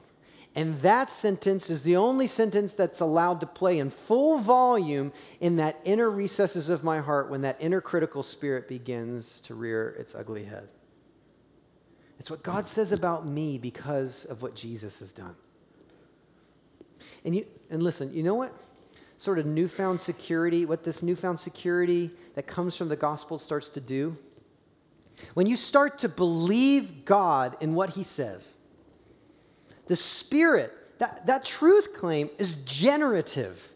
And 0.56 0.80
that 0.80 1.10
sentence 1.10 1.68
is 1.68 1.82
the 1.82 1.96
only 1.96 2.26
sentence 2.26 2.72
that's 2.72 3.00
allowed 3.00 3.40
to 3.42 3.46
play 3.46 3.78
in 3.78 3.90
full 3.90 4.38
volume 4.38 5.12
in 5.38 5.56
that 5.56 5.78
inner 5.84 6.10
recesses 6.10 6.70
of 6.70 6.82
my 6.82 7.00
heart 7.00 7.30
when 7.30 7.42
that 7.42 7.58
inner 7.60 7.82
critical 7.82 8.22
spirit 8.22 8.66
begins 8.66 9.42
to 9.42 9.54
rear 9.54 9.90
its 9.98 10.14
ugly 10.14 10.44
head. 10.44 10.68
It's 12.18 12.30
what 12.30 12.42
God 12.42 12.66
says 12.66 12.90
about 12.90 13.28
me 13.28 13.58
because 13.58 14.24
of 14.24 14.40
what 14.40 14.56
Jesus 14.56 15.00
has 15.00 15.12
done. 15.12 15.36
And, 17.26 17.36
you, 17.36 17.44
and 17.68 17.82
listen, 17.82 18.14
you 18.14 18.22
know 18.22 18.34
what? 18.34 18.54
Sort 19.18 19.38
of 19.38 19.44
newfound 19.44 20.00
security, 20.00 20.64
what 20.64 20.84
this 20.84 21.02
newfound 21.02 21.38
security 21.38 22.10
that 22.34 22.46
comes 22.46 22.74
from 22.74 22.88
the 22.88 22.96
gospel 22.96 23.38
starts 23.38 23.68
to 23.70 23.80
do? 23.80 24.16
When 25.34 25.46
you 25.46 25.58
start 25.58 25.98
to 25.98 26.08
believe 26.08 27.04
God 27.04 27.58
in 27.60 27.74
what 27.74 27.90
he 27.90 28.02
says, 28.02 28.55
the 29.86 29.96
Spirit, 29.96 30.72
that, 30.98 31.26
that 31.26 31.44
truth 31.44 31.94
claim 31.94 32.30
is 32.38 32.62
generative 32.64 33.70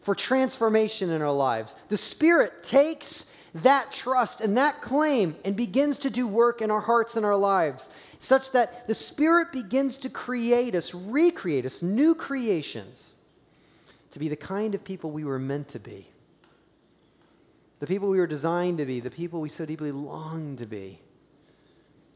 for 0.00 0.14
transformation 0.14 1.10
in 1.10 1.22
our 1.22 1.32
lives. 1.32 1.74
The 1.88 1.96
Spirit 1.96 2.62
takes 2.62 3.32
that 3.54 3.92
trust 3.92 4.40
and 4.40 4.56
that 4.56 4.80
claim 4.80 5.36
and 5.44 5.56
begins 5.56 5.98
to 5.98 6.10
do 6.10 6.26
work 6.26 6.60
in 6.60 6.70
our 6.70 6.80
hearts 6.80 7.16
and 7.16 7.24
our 7.24 7.36
lives, 7.36 7.90
such 8.18 8.52
that 8.52 8.86
the 8.86 8.94
Spirit 8.94 9.52
begins 9.52 9.96
to 9.98 10.10
create 10.10 10.74
us, 10.74 10.94
recreate 10.94 11.64
us, 11.64 11.82
new 11.82 12.14
creations, 12.14 13.12
to 14.10 14.18
be 14.18 14.28
the 14.28 14.36
kind 14.36 14.74
of 14.74 14.84
people 14.84 15.10
we 15.10 15.24
were 15.24 15.38
meant 15.38 15.68
to 15.68 15.78
be. 15.78 16.06
The 17.80 17.86
people 17.86 18.10
we 18.10 18.18
were 18.18 18.26
designed 18.26 18.78
to 18.78 18.86
be, 18.86 19.00
the 19.00 19.10
people 19.10 19.40
we 19.40 19.48
so 19.48 19.66
deeply 19.66 19.92
long 19.92 20.56
to 20.56 20.66
be. 20.66 21.00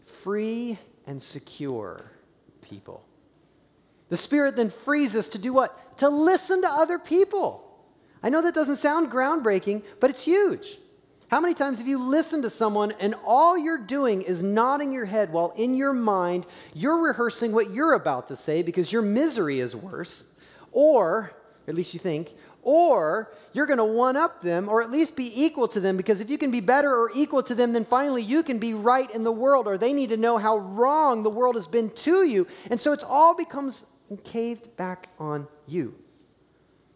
Free 0.04 0.78
and 1.06 1.20
secure 1.20 2.10
people. 2.62 3.04
The 4.08 4.16
Spirit 4.16 4.56
then 4.56 4.70
frees 4.70 5.14
us 5.14 5.28
to 5.28 5.38
do 5.38 5.52
what? 5.52 5.98
To 5.98 6.08
listen 6.08 6.62
to 6.62 6.68
other 6.68 6.98
people. 6.98 7.64
I 8.22 8.30
know 8.30 8.42
that 8.42 8.54
doesn't 8.54 8.76
sound 8.76 9.10
groundbreaking, 9.10 9.82
but 10.00 10.10
it's 10.10 10.24
huge. 10.24 10.78
How 11.30 11.40
many 11.40 11.52
times 11.52 11.78
have 11.78 11.86
you 11.86 11.98
listened 11.98 12.44
to 12.44 12.50
someone 12.50 12.92
and 12.98 13.14
all 13.24 13.58
you're 13.58 13.84
doing 13.84 14.22
is 14.22 14.42
nodding 14.42 14.92
your 14.92 15.04
head 15.04 15.30
while 15.30 15.52
in 15.56 15.74
your 15.74 15.92
mind 15.92 16.46
you're 16.74 17.02
rehearsing 17.02 17.52
what 17.52 17.70
you're 17.70 17.92
about 17.92 18.28
to 18.28 18.36
say 18.36 18.62
because 18.62 18.90
your 18.90 19.02
misery 19.02 19.60
is 19.60 19.76
worse? 19.76 20.34
Or, 20.72 21.32
at 21.66 21.74
least 21.74 21.92
you 21.92 22.00
think, 22.00 22.32
or 22.62 23.30
you're 23.52 23.66
going 23.66 23.78
to 23.78 23.84
one 23.84 24.16
up 24.16 24.40
them 24.40 24.68
or 24.68 24.82
at 24.82 24.90
least 24.90 25.16
be 25.16 25.30
equal 25.34 25.68
to 25.68 25.80
them 25.80 25.98
because 25.98 26.20
if 26.20 26.30
you 26.30 26.38
can 26.38 26.50
be 26.50 26.60
better 26.60 26.90
or 26.90 27.10
equal 27.14 27.42
to 27.42 27.54
them, 27.54 27.74
then 27.74 27.84
finally 27.84 28.22
you 28.22 28.42
can 28.42 28.58
be 28.58 28.72
right 28.72 29.10
in 29.14 29.22
the 29.22 29.32
world 29.32 29.66
or 29.66 29.76
they 29.76 29.92
need 29.92 30.08
to 30.08 30.16
know 30.16 30.38
how 30.38 30.58
wrong 30.58 31.22
the 31.22 31.30
world 31.30 31.56
has 31.56 31.66
been 31.66 31.90
to 31.90 32.26
you. 32.26 32.46
And 32.70 32.80
so 32.80 32.92
it's 32.92 33.04
all 33.04 33.34
becomes 33.34 33.86
and 34.08 34.22
caved 34.24 34.76
back 34.76 35.08
on 35.18 35.48
you. 35.66 35.94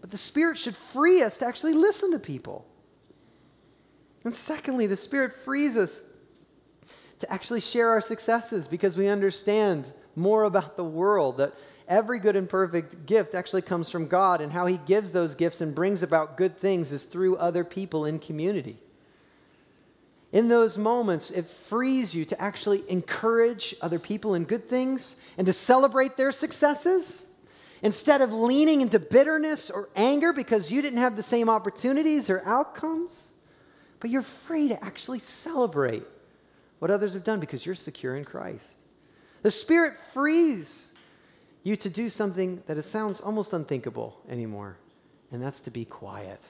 But 0.00 0.10
the 0.10 0.18
Spirit 0.18 0.58
should 0.58 0.76
free 0.76 1.22
us 1.22 1.38
to 1.38 1.46
actually 1.46 1.74
listen 1.74 2.10
to 2.12 2.18
people. 2.18 2.66
And 4.24 4.34
secondly, 4.34 4.86
the 4.86 4.96
Spirit 4.96 5.32
frees 5.32 5.76
us 5.76 6.04
to 7.20 7.32
actually 7.32 7.60
share 7.60 7.90
our 7.90 8.00
successes 8.00 8.66
because 8.66 8.96
we 8.96 9.08
understand 9.08 9.92
more 10.16 10.42
about 10.42 10.76
the 10.76 10.84
world, 10.84 11.38
that 11.38 11.54
every 11.88 12.18
good 12.18 12.36
and 12.36 12.48
perfect 12.48 13.06
gift 13.06 13.34
actually 13.34 13.62
comes 13.62 13.88
from 13.90 14.08
God, 14.08 14.40
and 14.40 14.52
how 14.52 14.66
He 14.66 14.76
gives 14.76 15.12
those 15.12 15.34
gifts 15.34 15.60
and 15.60 15.74
brings 15.74 16.02
about 16.02 16.36
good 16.36 16.56
things 16.58 16.92
is 16.92 17.04
through 17.04 17.36
other 17.36 17.64
people 17.64 18.04
in 18.04 18.18
community. 18.18 18.78
In 20.32 20.48
those 20.48 20.78
moments, 20.78 21.30
it 21.30 21.46
frees 21.46 22.14
you 22.14 22.24
to 22.24 22.40
actually 22.40 22.82
encourage 22.88 23.74
other 23.82 23.98
people 23.98 24.34
in 24.34 24.44
good 24.44 24.66
things 24.66 25.20
and 25.36 25.46
to 25.46 25.52
celebrate 25.52 26.16
their 26.16 26.32
successes. 26.32 27.26
Instead 27.82 28.22
of 28.22 28.32
leaning 28.32 28.80
into 28.80 28.98
bitterness 28.98 29.70
or 29.70 29.88
anger 29.94 30.32
because 30.32 30.72
you 30.72 30.80
didn't 30.80 31.00
have 31.00 31.16
the 31.16 31.22
same 31.22 31.50
opportunities 31.50 32.30
or 32.30 32.42
outcomes, 32.46 33.32
but 34.00 34.08
you're 34.08 34.22
free 34.22 34.68
to 34.68 34.84
actually 34.84 35.18
celebrate 35.18 36.04
what 36.78 36.90
others 36.90 37.12
have 37.14 37.24
done 37.24 37.38
because 37.38 37.66
you're 37.66 37.74
secure 37.74 38.16
in 38.16 38.24
Christ. 38.24 38.66
The 39.42 39.50
Spirit 39.50 39.98
frees 40.12 40.94
you 41.62 41.76
to 41.76 41.90
do 41.90 42.08
something 42.08 42.62
that 42.66 42.78
it 42.78 42.82
sounds 42.82 43.20
almost 43.20 43.52
unthinkable 43.52 44.18
anymore, 44.28 44.76
and 45.30 45.42
that's 45.42 45.60
to 45.62 45.70
be 45.70 45.84
quiet 45.84 46.40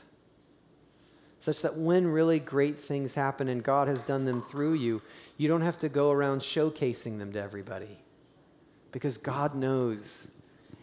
such 1.43 1.63
that 1.63 1.77
when 1.77 2.07
really 2.07 2.39
great 2.39 2.79
things 2.79 3.17
happen 3.17 3.49
and 3.49 3.65
God 3.65 3.89
has 3.89 4.05
done 4.05 4.27
them 4.27 4.43
through 4.43 4.75
you, 4.75 5.03
you 5.37 5.49
don't 5.49 5.63
have 5.63 5.77
to 5.79 5.89
go 5.89 6.13
around 6.13 6.39
showcasing 6.39 7.19
them 7.19 7.33
to 7.33 7.43
everybody. 7.43 7.99
Because 8.93 9.19
God 9.19 9.53
knows. 9.53 10.31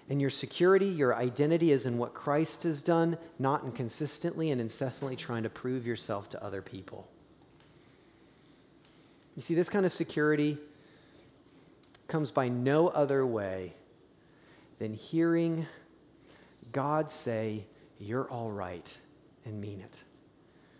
And 0.09 0.19
your 0.19 0.29
security, 0.29 0.87
your 0.87 1.15
identity 1.15 1.71
is 1.71 1.85
in 1.85 1.97
what 1.97 2.13
Christ 2.13 2.63
has 2.63 2.81
done, 2.81 3.17
not 3.39 3.63
in 3.63 3.71
consistently 3.71 4.51
and 4.51 4.59
incessantly 4.59 5.15
trying 5.15 5.43
to 5.43 5.49
prove 5.49 5.87
yourself 5.87 6.29
to 6.31 6.43
other 6.43 6.61
people. 6.61 7.07
You 9.37 9.41
see, 9.41 9.55
this 9.55 9.69
kind 9.69 9.85
of 9.85 9.93
security 9.93 10.57
comes 12.09 12.31
by 12.31 12.49
no 12.49 12.89
other 12.89 13.25
way 13.25 13.75
than 14.77 14.93
hearing 14.93 15.67
God 16.73 17.09
say, 17.09 17.63
You're 17.97 18.29
all 18.29 18.51
right, 18.51 18.97
and 19.45 19.61
mean 19.61 19.79
it. 19.79 20.03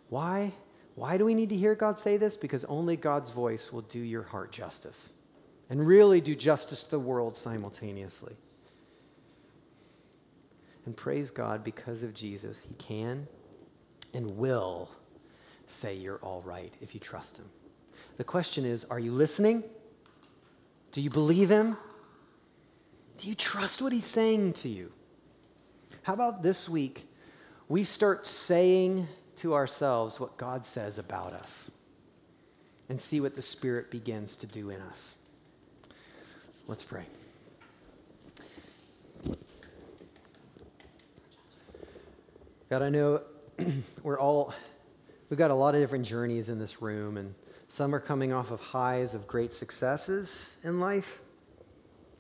Why? 0.10 0.54
Why 0.96 1.18
do 1.18 1.26
we 1.26 1.34
need 1.34 1.50
to 1.50 1.56
hear 1.56 1.76
God 1.76 1.98
say 1.98 2.18
this? 2.18 2.36
Because 2.36 2.66
only 2.66 2.96
God's 2.96 3.30
voice 3.30 3.72
will 3.72 3.82
do 3.82 4.00
your 4.00 4.24
heart 4.24 4.52
justice 4.52 5.14
and 5.70 5.86
really 5.86 6.20
do 6.20 6.36
justice 6.36 6.84
to 6.84 6.92
the 6.92 7.00
world 7.00 7.36
simultaneously. 7.36 8.34
And 10.86 10.98
praise 10.98 11.30
God, 11.30 11.64
because 11.64 12.04
of 12.04 12.14
Jesus, 12.14 12.66
He 12.68 12.74
can 12.76 13.28
and 14.14 14.38
will 14.38 14.90
say 15.68 15.96
you're 15.96 16.18
all 16.18 16.42
right 16.42 16.74
if 16.82 16.94
you 16.94 17.00
trust 17.00 17.38
Him. 17.38 17.46
The 18.18 18.24
question 18.24 18.66
is 18.66 18.86
are 18.86 19.00
you 19.00 19.12
listening? 19.12 19.64
Do 20.92 21.02
you 21.02 21.10
believe 21.10 21.50
Him? 21.50 21.78
Do 23.18 23.28
you 23.28 23.36
trust 23.36 23.82
what 23.82 23.94
He's 23.94 24.06
saying 24.06 24.54
to 24.54 24.70
you? 24.70 24.92
How 26.02 26.14
about 26.14 26.42
this 26.42 26.68
week 26.68 27.04
we 27.68 27.84
start 27.84 28.26
saying 28.26 29.08
to 29.40 29.54
ourselves 29.54 30.20
what 30.20 30.38
God 30.38 30.66
says 30.66 30.98
about 30.98 31.34
us 31.34 31.72
and 32.90 33.00
see 33.00 33.22
what 33.22 33.36
the 33.36 33.42
Spirit 33.42 33.90
begins 33.90 34.36
to 34.38 34.48
do 34.48 34.70
in 34.70 34.82
us? 34.82 35.18
Let's 36.68 36.84
pray. 36.84 37.04
God, 42.70 42.82
I 42.82 42.90
know 42.90 43.22
we're 44.04 44.20
all, 44.20 44.54
we've 45.30 45.40
got 45.40 45.52
a 45.52 45.56
lot 45.56 45.74
of 45.74 45.82
different 45.82 46.06
journeys 46.06 46.50
in 46.50 46.60
this 46.60 46.82
room, 46.82 47.18
and 47.18 47.34
some 47.68 47.96
are 47.96 48.00
coming 48.00 48.34
off 48.34 48.52
of 48.52 48.60
highs 48.60 49.16
of 49.16 49.28
great 49.28 49.52
successes 49.52 50.60
in 50.64 50.80
life, 50.80 51.22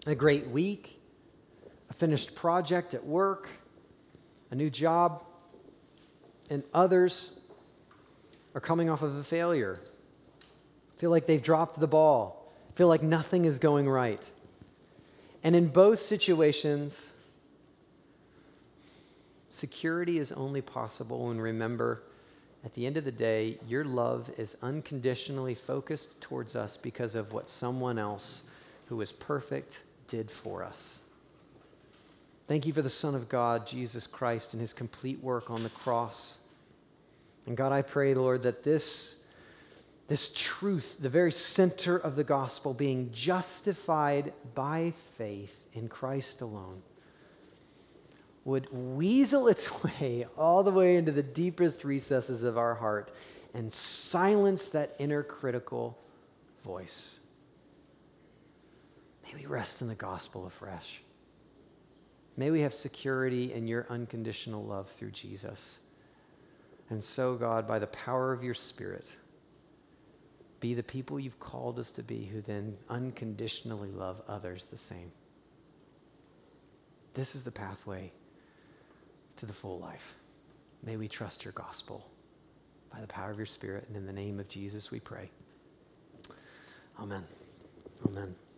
a 0.07 0.15
great 0.15 0.47
week, 0.47 0.99
a 1.89 1.93
finished 1.93 2.33
project 2.33 2.93
at 2.93 3.05
work, 3.05 3.49
a 4.51 4.55
new 4.55 4.69
job, 4.69 5.23
and 6.49 6.63
others 6.73 7.41
are 8.55 8.61
coming 8.61 8.89
off 8.89 9.01
of 9.01 9.15
a 9.15 9.23
failure, 9.23 9.79
feel 10.97 11.09
like 11.09 11.25
they've 11.25 11.43
dropped 11.43 11.79
the 11.79 11.87
ball, 11.87 12.51
feel 12.75 12.87
like 12.87 13.03
nothing 13.03 13.45
is 13.45 13.59
going 13.59 13.87
right. 13.87 14.27
And 15.43 15.55
in 15.55 15.67
both 15.67 15.99
situations, 15.99 17.15
security 19.49 20.19
is 20.19 20.31
only 20.31 20.61
possible 20.61 21.27
when 21.27 21.39
remember 21.39 22.03
at 22.65 22.73
the 22.73 22.85
end 22.85 22.97
of 22.97 23.05
the 23.05 23.11
day, 23.11 23.57
your 23.67 23.85
love 23.85 24.29
is 24.37 24.57
unconditionally 24.61 25.55
focused 25.55 26.21
towards 26.21 26.55
us 26.55 26.75
because 26.75 27.15
of 27.15 27.31
what 27.31 27.47
someone 27.47 27.97
else 27.97 28.49
who 28.87 28.99
is 28.99 29.11
perfect 29.11 29.83
did 30.07 30.29
for 30.29 30.63
us. 30.63 30.99
Thank 32.49 32.65
you 32.65 32.73
for 32.73 32.81
the 32.81 32.89
Son 32.89 33.13
of 33.13 33.29
God, 33.29 33.67
Jesus 33.67 34.07
Christ, 34.07 34.55
and 34.55 34.59
his 34.59 34.73
complete 34.73 35.23
work 35.23 35.51
on 35.51 35.61
the 35.61 35.69
cross. 35.69 36.39
And 37.45 37.55
God, 37.55 37.71
I 37.71 37.83
pray, 37.83 38.15
Lord, 38.15 38.41
that 38.41 38.63
this, 38.63 39.23
this 40.07 40.33
truth, 40.33 40.97
the 40.99 41.09
very 41.09 41.31
center 41.31 41.95
of 41.95 42.15
the 42.15 42.23
gospel, 42.23 42.73
being 42.73 43.11
justified 43.11 44.33
by 44.55 44.93
faith 45.15 45.67
in 45.73 45.89
Christ 45.89 46.41
alone, 46.41 46.81
would 48.45 48.67
weasel 48.71 49.47
its 49.47 49.83
way 50.01 50.25
all 50.35 50.63
the 50.63 50.71
way 50.71 50.95
into 50.95 51.11
the 51.11 51.21
deepest 51.21 51.83
recesses 51.83 52.41
of 52.41 52.57
our 52.57 52.73
heart 52.73 53.13
and 53.53 53.71
silence 53.71 54.69
that 54.69 54.95
inner 54.97 55.21
critical 55.21 55.99
voice. 56.63 57.19
May 59.23 59.39
we 59.39 59.45
rest 59.45 59.83
in 59.83 59.87
the 59.87 59.93
gospel 59.93 60.47
afresh. 60.47 61.03
May 62.39 62.51
we 62.51 62.61
have 62.61 62.73
security 62.73 63.51
in 63.51 63.67
your 63.67 63.85
unconditional 63.89 64.63
love 64.63 64.87
through 64.89 65.11
Jesus. 65.11 65.81
And 66.89 67.03
so, 67.03 67.35
God, 67.35 67.67
by 67.67 67.79
the 67.79 67.87
power 67.87 68.31
of 68.31 68.45
your 68.45 68.53
Spirit, 68.53 69.07
be 70.61 70.73
the 70.73 70.81
people 70.81 71.19
you've 71.19 71.41
called 71.41 71.77
us 71.79 71.91
to 71.91 72.01
be 72.01 72.23
who 72.23 72.39
then 72.39 72.77
unconditionally 72.87 73.91
love 73.91 74.21
others 74.25 74.63
the 74.63 74.77
same. 74.77 75.11
This 77.13 77.35
is 77.35 77.43
the 77.43 77.51
pathway 77.51 78.09
to 79.35 79.45
the 79.45 79.51
full 79.51 79.77
life. 79.79 80.15
May 80.81 80.95
we 80.95 81.09
trust 81.09 81.43
your 81.43 81.51
gospel 81.51 82.07
by 82.89 83.01
the 83.01 83.07
power 83.07 83.31
of 83.31 83.37
your 83.37 83.47
Spirit. 83.47 83.83
And 83.89 83.97
in 83.97 84.05
the 84.05 84.13
name 84.13 84.39
of 84.39 84.47
Jesus, 84.47 84.91
we 84.91 85.01
pray. 85.01 85.29
Amen. 87.01 87.25
Amen. 88.07 88.33